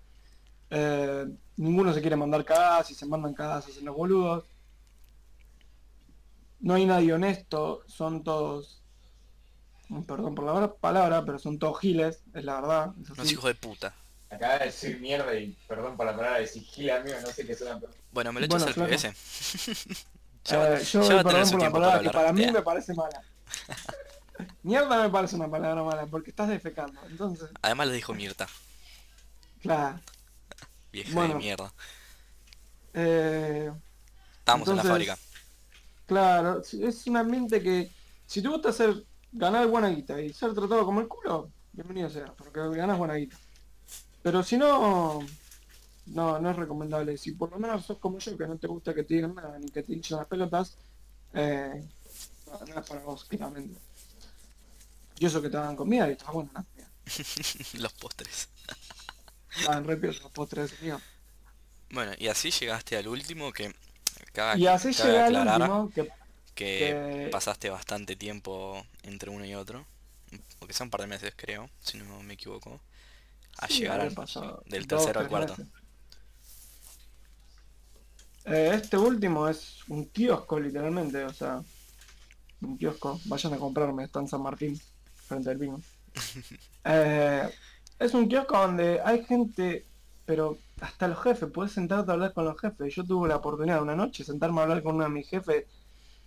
eh, 0.69 1.25
ninguno 1.57 1.93
se 1.93 2.01
quiere 2.01 2.15
mandar 2.15 2.43
cagadas, 2.45 2.87
si 2.87 2.95
se 2.95 3.05
mandan 3.05 3.33
cagadas 3.33 3.67
hacen 3.67 3.85
los 3.85 3.95
boludos. 3.95 4.45
No 6.59 6.75
hay 6.75 6.85
nadie 6.85 7.13
honesto, 7.13 7.81
son 7.87 8.23
todos, 8.23 8.81
perdón 10.07 10.33
por 10.33 10.45
la 10.45 10.73
palabra, 10.73 11.25
pero 11.25 11.37
son 11.37 11.59
todos 11.59 11.79
giles, 11.79 12.21
es 12.33 12.43
la 12.45 12.55
verdad. 12.61 12.93
es 13.01 13.09
Unos 13.09 13.19
así. 13.19 13.33
hijos 13.33 13.45
de 13.45 13.55
puta. 13.55 13.93
Acaba 14.29 14.59
de 14.59 14.65
decir 14.65 14.99
mierda 14.99 15.35
y 15.35 15.55
perdón 15.67 15.95
por 15.97 16.05
la 16.05 16.15
palabra 16.15 16.39
de 16.39 16.47
sigila, 16.47 16.97
amigo, 16.97 17.17
no 17.21 17.27
sé 17.27 17.45
qué 17.45 17.53
suena, 17.53 17.79
pero... 17.79 17.91
Bueno, 18.11 18.31
me 18.33 18.41
lo 18.41 18.47
Bueno, 18.47 18.65
echas 18.65 18.77
al. 18.77 18.87
PBS. 18.87 19.13
Ya 20.45 20.57
va- 20.57 20.77
Eh, 20.79 20.83
yo 20.83 21.01
ya 21.03 21.23
perdón 21.23 21.49
por 21.51 21.61
la 21.61 21.71
palabra 21.71 21.97
para 21.97 22.01
que 22.03 22.09
para 22.09 22.33
mí 22.33 22.51
me 22.51 22.61
parece 22.61 22.93
mala. 22.93 23.21
Mierda 24.63 25.03
me 25.03 25.09
parece 25.09 25.35
una 25.35 25.49
palabra 25.51 25.83
mala 25.83 26.05
porque 26.07 26.31
estás 26.31 26.47
defecando. 26.49 26.99
Entonces, 27.09 27.49
Además 27.61 27.87
lo 27.87 27.93
dijo 27.93 28.13
Mirta. 28.13 28.47
claro. 29.61 29.99
Vieja 30.93 31.13
Bueno. 31.13 31.33
de 31.33 31.39
mierda. 31.39 31.73
eh, 32.93 33.71
Estábamos 34.39 34.67
en 34.69 34.75
la 34.77 34.83
fábrica. 34.83 35.17
claro, 36.05 36.61
es 36.61 37.07
un 37.07 37.17
ambiente 37.17 37.61
que 37.61 37.91
si 38.27 38.41
te 38.41 38.47
gusta 38.47 38.69
hacer 38.69 39.03
ganar 39.31 39.67
buena 39.67 39.89
guita 39.89 40.21
y 40.21 40.31
ser 40.31 40.53
tratado 40.53 40.85
como 40.85 41.01
el 41.01 41.07
culo, 41.07 41.49
bienvenido 41.71 42.09
sea, 42.09 42.25
porque 42.33 42.59
ganas 42.77 42.97
buena 42.97 43.15
guita. 43.15 43.37
Pero 44.21 44.43
si 44.43 44.57
no, 44.57 45.19
no, 46.05 46.39
no 46.39 46.49
es 46.51 46.55
recomendable. 46.55 47.17
Si 47.17 47.31
por 47.33 47.51
lo 47.51 47.57
menos 47.59 47.85
sos 47.85 47.97
como 47.97 48.19
yo, 48.19 48.37
que 48.37 48.47
no 48.47 48.57
te 48.57 48.67
gusta 48.67 48.93
que 48.93 49.03
te 49.03 49.15
digan 49.15 49.33
nada 49.35 49.57
ni 49.59 49.69
que 49.69 49.81
te 49.83 49.93
hinchen 49.93 50.17
las 50.17 50.27
pelotas, 50.27 50.77
eh, 51.33 51.83
no, 52.47 52.59
no 52.67 52.79
es 52.79 52.87
para 52.87 53.01
vos, 53.01 53.25
claramente. 53.25 53.79
Y 55.19 55.25
eso 55.25 55.41
que 55.41 55.49
te 55.49 55.57
daban 55.57 55.75
comida 55.75 56.09
y 56.09 56.17
buena 56.31 56.51
la 56.53 56.63
comida. 56.63 56.89
Los 57.81 57.93
postres. 57.93 58.49
Ese 60.63 60.75
tío. 60.77 60.99
Bueno, 61.91 62.13
y 62.17 62.27
así 62.27 62.51
llegaste 62.51 62.97
al 62.97 63.07
último 63.07 63.51
que... 63.51 63.73
Cabe, 64.33 64.59
Y 64.59 64.65
así 64.67 64.91
llegué 64.93 65.19
al 65.19 65.35
último, 65.35 65.91
que, 65.93 66.11
que 66.55 66.95
que- 66.95 67.29
pasaste 67.29 67.69
bastante 67.69 68.15
tiempo 68.15 68.85
entre 69.03 69.29
uno 69.29 69.45
y 69.45 69.55
otro. 69.55 69.85
Porque 70.59 70.73
son 70.73 70.87
un 70.87 70.91
par 70.91 71.01
de 71.01 71.07
meses, 71.07 71.33
creo, 71.35 71.69
si 71.81 71.97
no 71.97 72.21
me 72.23 72.33
equivoco. 72.35 72.81
A 73.59 73.67
sí, 73.67 73.79
llegar 73.81 74.01
al- 74.01 74.15
del 74.65 74.87
tercero 74.87 75.19
al 75.19 75.27
cuarto. 75.29 75.55
Eh, 78.45 78.71
este 78.73 78.97
último 78.97 79.47
es 79.47 79.79
un 79.87 80.05
kiosco 80.09 80.59
literalmente, 80.59 81.23
o 81.23 81.33
sea, 81.33 81.61
un 82.61 82.77
kiosco. 82.77 83.19
Vayan 83.25 83.53
a 83.53 83.57
comprarme, 83.57 84.05
está 84.05 84.19
en 84.19 84.27
San 84.27 84.41
Martín, 84.41 84.79
frente 85.27 85.49
al 85.49 85.57
vino. 85.57 85.81
Eh, 86.85 87.49
es 87.99 88.13
un 88.13 88.27
kiosco 88.27 88.57
donde 88.57 89.01
hay 89.03 89.23
gente, 89.25 89.85
pero 90.25 90.57
hasta 90.81 91.07
los 91.07 91.21
jefes, 91.21 91.49
puedes 91.51 91.73
sentarte 91.73 92.11
a 92.11 92.13
hablar 92.15 92.33
con 92.33 92.45
los 92.45 92.59
jefes. 92.59 92.93
Yo 92.93 93.03
tuve 93.03 93.29
la 93.29 93.37
oportunidad 93.37 93.81
una 93.81 93.95
noche 93.95 94.23
de 94.23 94.27
sentarme 94.27 94.59
a 94.59 94.63
hablar 94.63 94.83
con 94.83 94.95
uno 94.95 95.05
de 95.05 95.09
mis 95.09 95.29
jefes 95.29 95.65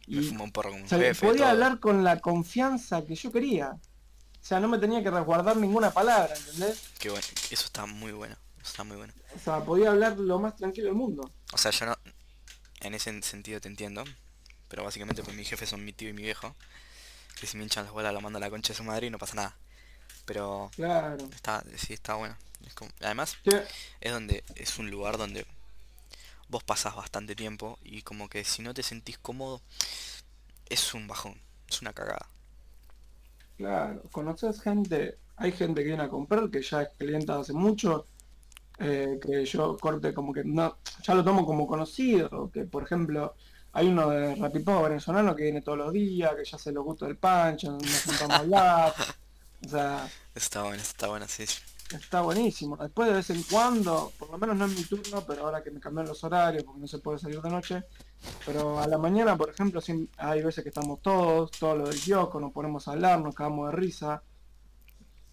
y 0.07 0.29
un 0.29 0.52
porro 0.52 0.70
con 0.70 0.81
un 0.81 0.87
o 0.87 0.88
sea, 0.88 0.98
jefe, 0.98 1.26
podía 1.26 1.42
todo. 1.42 1.50
hablar 1.50 1.81
con 1.81 2.05
la 2.05 2.20
confianza 2.20 3.05
que 3.05 3.14
yo 3.14 3.33
quería. 3.33 3.70
O 3.70 4.48
sea, 4.48 4.61
no 4.61 4.68
me 4.68 4.79
tenía 4.79 5.02
que 5.02 5.11
resguardar 5.11 5.57
ninguna 5.57 5.90
palabra, 5.90 6.33
¿entendés? 6.37 6.85
Qué 6.98 7.11
bueno. 7.11 7.26
Eso 7.50 7.64
está 7.66 7.87
muy 7.87 8.12
bueno. 8.12 8.37
Eso 8.61 8.70
está 8.70 8.85
muy 8.85 8.96
bueno. 8.96 9.12
O 9.35 9.38
sea, 9.38 9.64
podía 9.64 9.90
hablar 9.90 10.16
lo 10.18 10.38
más 10.38 10.55
tranquilo 10.55 10.87
del 10.87 10.94
mundo. 10.94 11.33
O 11.52 11.59
sea, 11.59 11.72
yo 11.72 11.87
no... 11.87 11.96
En 12.81 12.94
ese 12.94 13.20
sentido 13.22 13.61
te 13.61 13.68
entiendo. 13.68 14.05
Pero 14.68 14.85
básicamente 14.85 15.22
pues 15.22 15.37
mis 15.37 15.48
jefes 15.48 15.68
son 15.68 15.85
mi 15.85 15.92
tío 15.92 16.09
y 16.09 16.12
mi 16.12 16.22
viejo. 16.22 16.55
Que 17.40 17.48
si 17.48 17.57
me 17.57 17.64
hinchan 17.64 17.85
las 17.85 17.92
bolas 17.92 18.14
la 18.14 18.20
mando 18.20 18.37
a 18.38 18.40
la 18.40 18.50
concha 18.50 18.72
de 18.72 18.76
su 18.76 18.85
madre 18.85 19.09
y 19.09 19.11
no 19.11 19.18
pasa 19.18 19.35
nada. 19.35 19.57
Pero 20.27 20.71
Claro. 20.75 21.25
está, 21.35 21.65
sí, 21.77 21.95
está 21.95 22.15
bueno. 22.17 22.37
Es 22.67 22.75
como- 22.75 22.91
además, 23.01 23.37
Sí, 23.45 23.57
es 24.01 24.12
donde 24.12 24.45
es 24.57 24.79
un 24.79 24.91
lugar 24.91 25.17
donde 25.17 25.47
vos 26.49 26.62
pasás 26.65 26.95
bastante 26.95 27.35
tiempo 27.35 27.79
y 27.85 28.03
como 28.03 28.29
que 28.29 28.45
si 28.45 28.62
no 28.62 28.75
te 28.75 28.83
sentís 28.83 29.19
cómodo 29.19 29.61
es 30.69 30.95
un 30.95 31.07
bajón, 31.09 31.41
es 31.69 31.81
una 31.81 31.93
cagada. 31.93 32.27
Claro, 33.57 34.03
conoces 34.12 34.61
gente, 34.61 35.17
hay 35.37 35.53
gente 35.53 35.83
que 35.83 35.89
viene 35.89 36.03
a 36.03 36.09
comprar 36.09 36.51
que 36.51 36.61
ya 36.62 36.83
es 36.83 36.89
clienta 36.99 37.39
hace 37.39 37.53
mucho, 37.55 38.07
eh, 38.79 39.19
que 39.23 39.45
yo 39.47 39.77
corte 39.79 40.12
como 40.12 40.33
que 40.33 40.45
no, 40.45 40.77
ya 41.03 41.15
lo 41.15 41.25
tomo 41.25 41.47
como 41.47 41.67
conocido, 41.67 42.51
que 42.53 42.65
por 42.65 42.83
ejemplo 42.83 43.35
hay 43.73 43.89
uno 43.89 44.11
de 44.11 44.35
Rapipó 44.35 44.83
venezolano 44.83 45.35
que 45.35 45.45
viene 45.45 45.62
todos 45.62 45.79
los 45.79 45.93
días, 45.93 46.35
que 46.37 46.45
ya 46.45 46.59
se 46.59 46.73
lo 46.73 46.83
gusta 46.83 47.07
del 47.07 47.17
pancho, 47.17 47.73
nos 47.73 48.05
juntamos 48.05 48.37
a 48.37 48.41
hablar, 48.41 48.95
o 49.66 49.68
sea, 49.68 50.09
Está 50.35 50.62
bueno, 50.62 50.83
está 50.83 51.09
bueno, 51.09 51.26
sí. 51.29 51.44
está 51.94 52.20
buenísimo. 52.22 52.76
Después 52.76 53.09
de 53.09 53.14
vez 53.16 53.31
en 53.31 53.42
cuando, 53.44 54.12
por 54.18 54.31
lo 54.31 54.38
menos 54.38 54.57
no 54.57 54.66
es 54.66 54.72
mi 54.72 54.85
turno, 54.85 55.24
pero 55.26 55.44
ahora 55.44 55.62
que 55.62 55.70
me 55.70 55.81
cambiaron 55.81 56.09
los 56.09 56.22
horarios 56.24 56.64
porque 56.64 56.81
no 56.81 56.87
se 56.88 56.98
puede 56.98 57.18
salir 57.18 57.40
de 57.40 57.50
noche, 57.50 57.83
pero 58.44 58.79
a 58.81 58.87
la 58.87 58.98
mañana, 58.98 59.37
por 59.37 59.50
ejemplo, 59.50 59.81
sí, 59.81 60.09
hay 60.16 60.42
veces 60.42 60.62
que 60.62 60.68
estamos 60.70 61.00
todos, 61.02 61.50
todos 61.52 61.79
los 61.79 61.90
del 61.90 62.00
kiosco, 62.00 62.40
nos 62.40 62.52
ponemos 62.52 62.87
a 62.88 62.92
hablar, 62.92 63.20
nos 63.20 63.35
cagamos 63.35 63.70
de 63.70 63.76
risa, 63.76 64.22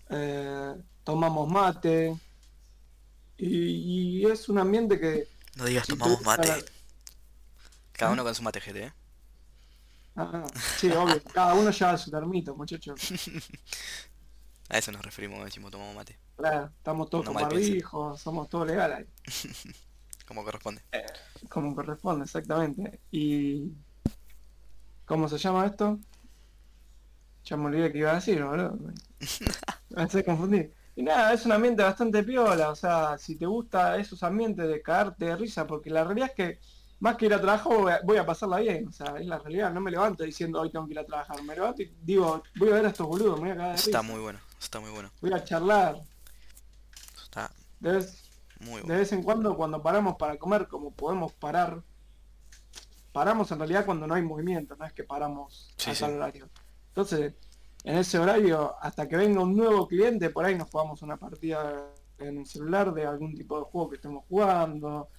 eh, 0.10 0.74
tomamos 1.04 1.50
mate, 1.50 2.16
y, 3.38 4.22
y 4.22 4.26
es 4.26 4.48
un 4.50 4.60
ambiente 4.60 5.00
que... 5.00 5.28
No 5.56 5.66
digas 5.66 5.86
si 5.86 5.94
tomamos 5.94 6.22
mate. 6.22 6.48
la- 6.48 6.64
Cada 7.94 8.12
¿Ah? 8.12 8.14
uno 8.14 8.24
con 8.24 8.34
su 8.36 8.42
mate 8.44 8.60
GT, 8.60 8.78
¿eh? 8.86 8.94
Ah, 10.16 10.46
sí, 10.78 10.90
obvio, 10.92 11.22
cada 11.34 11.56
uno 11.56 11.72
lleva 11.72 11.98
su 11.98 12.12
termito, 12.12 12.56
muchachos. 12.56 13.00
A 14.74 14.80
eso 14.80 14.92
nos 14.92 15.04
referimos 15.04 15.36
cuando 15.36 15.46
decimos 15.46 15.70
tomamos 15.70 15.96
mate. 15.96 16.18
Claro, 16.36 16.72
estamos 16.76 17.08
todos 17.08 17.26
No 17.26 17.34
con 17.34 17.44
barbijos, 17.44 18.20
somos 18.20 18.50
todos 18.50 18.66
legales 18.66 19.08
como 20.28 20.44
corresponde. 20.44 20.82
como 21.48 21.76
corresponde, 21.76 22.26
exactamente. 22.26 23.00
Y... 23.12 23.72
¿Cómo 25.06 25.30
se 25.30 25.38
llama 25.38 25.68
esto? 25.68 26.00
Ya 27.44 27.56
me 27.56 27.66
olvidé 27.66 27.92
que 27.92 28.00
iba 28.00 28.12
a 28.12 28.16
decir, 28.16 28.44
boludo. 28.44 28.80
Me 29.90 30.02
hace 30.02 30.24
confundir. 30.24 30.74
Y 30.96 31.04
nada, 31.04 31.34
es 31.34 31.46
un 31.46 31.52
ambiente 31.52 31.84
bastante 31.84 32.24
piola, 32.24 32.70
o 32.70 32.76
sea, 32.76 33.18
si 33.18 33.36
te 33.36 33.46
gusta 33.46 33.98
esos 33.98 34.24
ambientes 34.24 34.68
de 34.68 34.82
caerte 34.82 35.26
de 35.26 35.36
risa, 35.36 35.68
porque 35.68 35.90
la 35.90 36.04
realidad 36.04 36.30
es 36.30 36.36
que 36.36 36.60
más 37.00 37.18
que 37.18 37.26
ir 37.26 37.34
a 37.34 37.42
trabajar 37.42 38.02
voy 38.04 38.18
a, 38.18 38.26
pasarla 38.26 38.58
bien, 38.58 38.88
o 38.88 38.92
sea, 38.92 39.18
es 39.20 39.26
la 39.26 39.40
realidad, 39.40 39.74
no 39.74 39.82
me 39.82 39.92
levanto 39.92 40.24
diciendo 40.24 40.62
hoy 40.62 40.72
tengo 40.72 40.86
que 40.86 40.94
ir 40.94 41.00
a 41.00 41.06
trabajar, 41.06 41.44
me 41.44 41.56
levanto 41.56 41.82
y 41.82 41.94
digo, 42.02 42.44
voy 42.56 42.70
a 42.70 42.76
ver 42.76 42.86
a 42.86 42.90
estos 42.90 43.08
boludos, 43.08 43.42
me 43.42 43.48
voy 43.48 43.52
a 43.52 43.56
cagar 43.56 43.70
de 43.72 43.76
Está 43.76 44.02
risa, 44.02 44.02
muy 44.04 44.22
bueno, 44.22 44.40
está 44.64 44.80
muy 44.80 44.92
bueno. 44.92 45.12
voy 45.22 45.34
a 45.34 45.44
charlar, 45.44 46.02
Está 47.22 47.52
de 47.80 47.92
vez, 47.94 48.24
muy 48.60 48.82
de 48.82 48.82
bueno. 48.82 48.96
vez 49.00 49.12
en 49.12 49.24
cuando 49.24 49.56
cuando 49.58 49.82
paramos 49.82 50.16
para 50.18 50.38
comer, 50.38 50.68
como 50.68 50.92
podemos 50.92 51.34
parar, 51.34 51.84
paramos 53.12 53.52
en 53.52 53.60
realidad 53.60 53.86
cuando 53.86 54.08
no 54.08 54.16
hay 54.16 54.22
movimiento, 54.24 54.76
no 54.76 54.86
es 54.86 54.94
que 54.94 55.04
paramos 55.04 55.74
Sí, 55.78 55.92
a 55.92 55.96
sí. 55.96 56.04
horario. 56.04 56.50
Entonces, 56.90 57.34
en 57.84 57.98
ese 57.98 58.20
horario, 58.20 58.76
hasta 58.82 59.08
que 59.08 59.18
venga 59.18 59.42
un 59.42 59.56
nuevo 59.56 59.88
cliente, 59.88 60.30
por 60.30 60.46
ahí 60.46 60.56
nos 60.58 60.70
jugamos 60.70 61.02
una 61.02 61.18
partida 61.18 61.90
en 62.18 62.40
el 62.40 62.46
celular 62.48 62.94
de 62.94 63.06
algún 63.06 63.36
tipo 63.36 63.58
de 63.60 63.66
juego 63.66 63.90
que 63.90 63.96
estemos 63.98 64.24
jugando. 64.30 65.10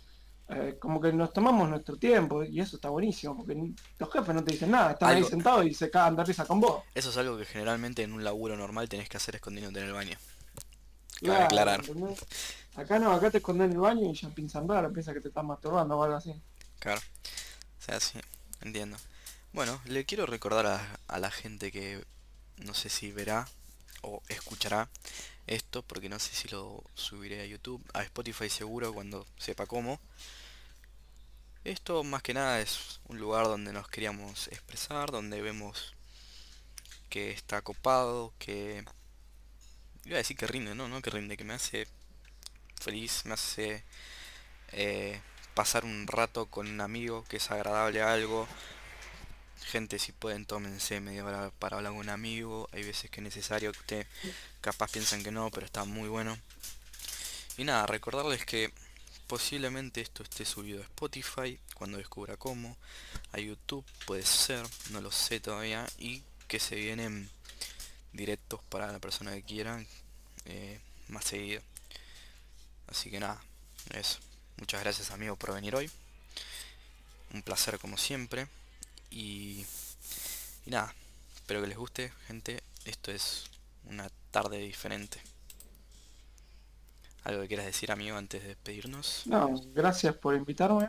Eh, 0.48 0.76
como 0.78 1.00
que 1.00 1.12
nos 1.12 1.32
tomamos 1.32 1.68
nuestro 1.68 1.96
tiempo 1.96 2.44
y 2.44 2.60
eso 2.60 2.76
está 2.76 2.88
buenísimo, 2.90 3.36
porque 3.36 3.56
los 3.98 4.12
jefes 4.12 4.34
no 4.34 4.44
te 4.44 4.52
dicen 4.52 4.70
nada, 4.70 4.92
están 4.92 5.10
Algo- 5.10 5.24
ahí 5.24 5.30
sentados 5.30 5.66
y 5.66 5.74
se 5.74 5.90
cagan 5.90 6.16
de 6.16 6.24
risa 6.24 6.44
con 6.44 6.60
vos. 6.60 6.82
Eso 6.94 7.10
es 7.10 7.16
algo 7.16 7.36
que 7.38 7.44
generalmente 7.46 8.02
en 8.02 8.12
un 8.12 8.22
laburo 8.24 8.56
normal 8.56 8.88
tenés 8.88 9.08
que 9.08 9.16
hacer 9.16 9.36
escondiéndote 9.36 9.80
en 9.80 9.86
el 9.86 9.92
baño. 9.94 10.16
Claro, 11.20 11.44
aclarar. 11.44 11.80
¿entendés? 11.80 12.18
Acá 12.76 12.98
no, 12.98 13.12
acá 13.12 13.30
te 13.30 13.38
escondes 13.38 13.66
en 13.66 13.72
el 13.72 13.78
baño 13.78 14.10
y 14.10 14.14
ya 14.14 14.28
piensan 14.30 14.68
raro, 14.68 14.92
piensa 14.92 15.14
que 15.14 15.20
te 15.20 15.28
estás 15.28 15.44
masturbando 15.44 15.96
o 15.96 16.02
algo 16.02 16.16
así. 16.16 16.34
Claro. 16.80 17.00
O 17.78 17.82
sea, 17.82 18.00
sí, 18.00 18.18
entiendo. 18.62 18.96
Bueno, 19.52 19.80
le 19.86 20.04
quiero 20.04 20.26
recordar 20.26 20.66
a, 20.66 20.98
a 21.06 21.18
la 21.18 21.30
gente 21.30 21.70
que 21.70 22.04
no 22.58 22.74
sé 22.74 22.88
si 22.88 23.12
verá 23.12 23.46
o 24.02 24.20
escuchará 24.28 24.88
esto, 25.46 25.82
porque 25.82 26.08
no 26.08 26.18
sé 26.18 26.34
si 26.34 26.48
lo 26.48 26.82
subiré 26.94 27.42
a 27.42 27.46
YouTube, 27.46 27.84
a 27.92 28.02
Spotify 28.02 28.48
seguro 28.48 28.92
cuando 28.92 29.26
sepa 29.36 29.66
cómo. 29.66 30.00
Esto 31.64 32.04
más 32.04 32.22
que 32.22 32.34
nada 32.34 32.60
es 32.60 33.00
un 33.08 33.18
lugar 33.18 33.46
donde 33.46 33.72
nos 33.72 33.88
queríamos 33.88 34.48
expresar, 34.48 35.10
donde 35.10 35.40
vemos 35.40 35.94
que 37.08 37.30
está 37.30 37.62
copado, 37.62 38.32
que... 38.38 38.84
Iba 40.04 40.16
a 40.16 40.18
decir 40.18 40.36
que 40.36 40.46
rinde, 40.46 40.74
no, 40.74 40.88
no 40.88 41.00
que 41.00 41.10
rinde, 41.10 41.36
que 41.36 41.44
me 41.44 41.54
hace 41.54 41.86
feliz, 42.80 43.24
me 43.24 43.32
hace 43.32 43.84
eh, 44.72 45.20
pasar 45.54 45.84
un 45.84 46.06
rato 46.06 46.46
con 46.46 46.68
un 46.68 46.80
amigo, 46.80 47.24
que 47.24 47.38
es 47.38 47.50
agradable 47.50 48.02
algo. 48.02 48.46
Gente, 49.70 49.98
si 49.98 50.12
pueden, 50.12 50.46
tómense 50.46 51.00
media 51.00 51.24
hora 51.24 51.50
para 51.58 51.76
hablar 51.76 51.92
con 51.92 52.00
un 52.00 52.08
amigo. 52.08 52.68
Hay 52.72 52.84
veces 52.84 53.10
que 53.10 53.20
es 53.20 53.24
necesario 53.24 53.72
que 53.72 53.78
usted 53.78 54.06
capaz 54.60 54.90
piensan 54.90 55.22
que 55.22 55.30
no, 55.30 55.50
pero 55.50 55.66
está 55.66 55.84
muy 55.84 56.08
bueno. 56.08 56.38
Y 57.56 57.64
nada, 57.64 57.86
recordarles 57.86 58.44
que 58.44 58.72
posiblemente 59.26 60.00
esto 60.00 60.22
esté 60.22 60.44
subido 60.44 60.80
a 60.80 60.84
Spotify 60.84 61.58
cuando 61.74 61.98
descubra 61.98 62.36
cómo, 62.36 62.76
a 63.32 63.38
YouTube 63.38 63.84
puede 64.06 64.22
ser, 64.22 64.66
no 64.90 65.00
lo 65.00 65.10
sé 65.10 65.40
todavía, 65.40 65.86
y 65.98 66.22
que 66.46 66.60
se 66.60 66.76
vienen 66.76 67.28
directos 68.12 68.60
para 68.68 68.92
la 68.92 68.98
persona 68.98 69.32
que 69.32 69.42
quiera 69.42 69.84
eh, 70.44 70.80
más 71.08 71.24
seguido. 71.24 71.62
Así 72.86 73.10
que 73.10 73.18
nada, 73.18 73.42
eso. 73.94 74.18
Muchas 74.56 74.82
gracias 74.82 75.10
amigo 75.10 75.36
por 75.36 75.54
venir 75.54 75.74
hoy. 75.74 75.90
Un 77.32 77.42
placer 77.42 77.78
como 77.78 77.96
siempre. 77.96 78.46
Y, 79.14 79.64
y 80.66 80.70
nada, 80.70 80.94
espero 81.34 81.60
que 81.60 81.68
les 81.68 81.76
guste, 81.78 82.12
gente. 82.26 82.62
Esto 82.84 83.10
es 83.12 83.44
una 83.88 84.10
tarde 84.30 84.58
diferente. 84.58 85.20
¿Algo 87.24 87.42
que 87.42 87.48
quieras 87.48 87.66
decir, 87.66 87.90
amigo, 87.90 88.16
antes 88.16 88.42
de 88.42 88.48
despedirnos? 88.50 89.26
No, 89.26 89.60
gracias 89.74 90.16
por 90.16 90.34
invitarme, 90.34 90.88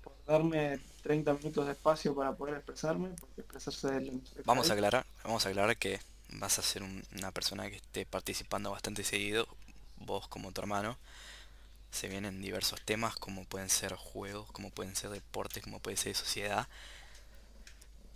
por 0.00 0.14
darme 0.24 0.78
30 1.02 1.34
minutos 1.34 1.66
de 1.66 1.72
espacio 1.72 2.14
para 2.14 2.36
poder 2.36 2.54
expresarme, 2.56 3.08
porque 3.20 3.40
expresarse 3.40 4.00
lo 4.00 4.20
Vamos 4.44 4.70
a 4.70 4.74
aclarar, 4.74 5.06
vamos 5.24 5.44
a 5.46 5.48
aclarar 5.48 5.76
que 5.76 6.00
vas 6.30 6.58
a 6.58 6.62
ser 6.62 6.82
un- 6.82 7.02
una 7.16 7.30
persona 7.32 7.68
que 7.70 7.76
esté 7.76 8.06
participando 8.06 8.70
bastante 8.70 9.04
seguido, 9.04 9.46
vos 9.96 10.28
como 10.28 10.52
tu 10.52 10.60
hermano. 10.60 10.98
Se 11.94 12.08
vienen 12.08 12.42
diversos 12.42 12.80
temas 12.82 13.14
como 13.14 13.44
pueden 13.44 13.70
ser 13.70 13.94
juegos, 13.94 14.50
como 14.50 14.70
pueden 14.70 14.96
ser 14.96 15.10
deportes, 15.10 15.62
como 15.62 15.78
puede 15.78 15.96
ser 15.96 16.16
sociedad. 16.16 16.66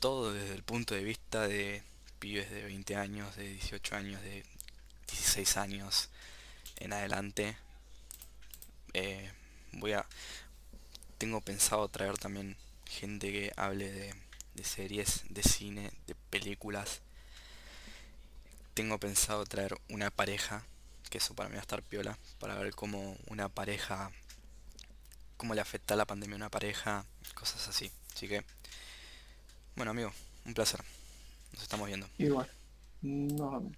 Todo 0.00 0.32
desde 0.32 0.56
el 0.56 0.64
punto 0.64 0.96
de 0.96 1.04
vista 1.04 1.46
de 1.46 1.84
pibes 2.18 2.50
de 2.50 2.64
20 2.64 2.96
años, 2.96 3.36
de 3.36 3.44
18 3.50 3.94
años, 3.94 4.20
de 4.22 4.44
16 5.06 5.56
años 5.58 6.10
en 6.80 6.92
adelante. 6.92 7.56
Eh, 8.94 9.30
voy 9.70 9.92
a... 9.92 10.04
Tengo 11.18 11.40
pensado 11.40 11.86
traer 11.86 12.18
también 12.18 12.56
gente 12.84 13.30
que 13.30 13.52
hable 13.56 13.92
de, 13.92 14.12
de 14.54 14.64
series, 14.64 15.22
de 15.28 15.44
cine, 15.44 15.92
de 16.08 16.16
películas. 16.30 17.00
Tengo 18.74 18.98
pensado 18.98 19.44
traer 19.46 19.80
una 19.88 20.10
pareja, 20.10 20.66
que 21.08 21.18
eso 21.18 21.34
para 21.34 21.48
mí 21.48 21.54
va 21.54 21.60
a 21.60 21.62
estar 21.62 21.82
piola, 21.82 22.18
para 22.38 22.54
ver 22.56 22.74
cómo 22.74 23.16
una 23.26 23.48
pareja, 23.48 24.10
cómo 25.36 25.54
le 25.54 25.60
afecta 25.60 25.96
la 25.96 26.06
pandemia 26.06 26.34
a 26.34 26.36
una 26.36 26.50
pareja, 26.50 27.04
cosas 27.34 27.68
así. 27.68 27.90
Así 28.14 28.28
que, 28.28 28.44
bueno 29.76 29.92
amigo, 29.92 30.12
un 30.44 30.54
placer. 30.54 30.80
Nos 31.52 31.62
estamos 31.62 31.86
viendo. 31.86 32.08
Igual. 32.18 32.50
No, 33.02 33.70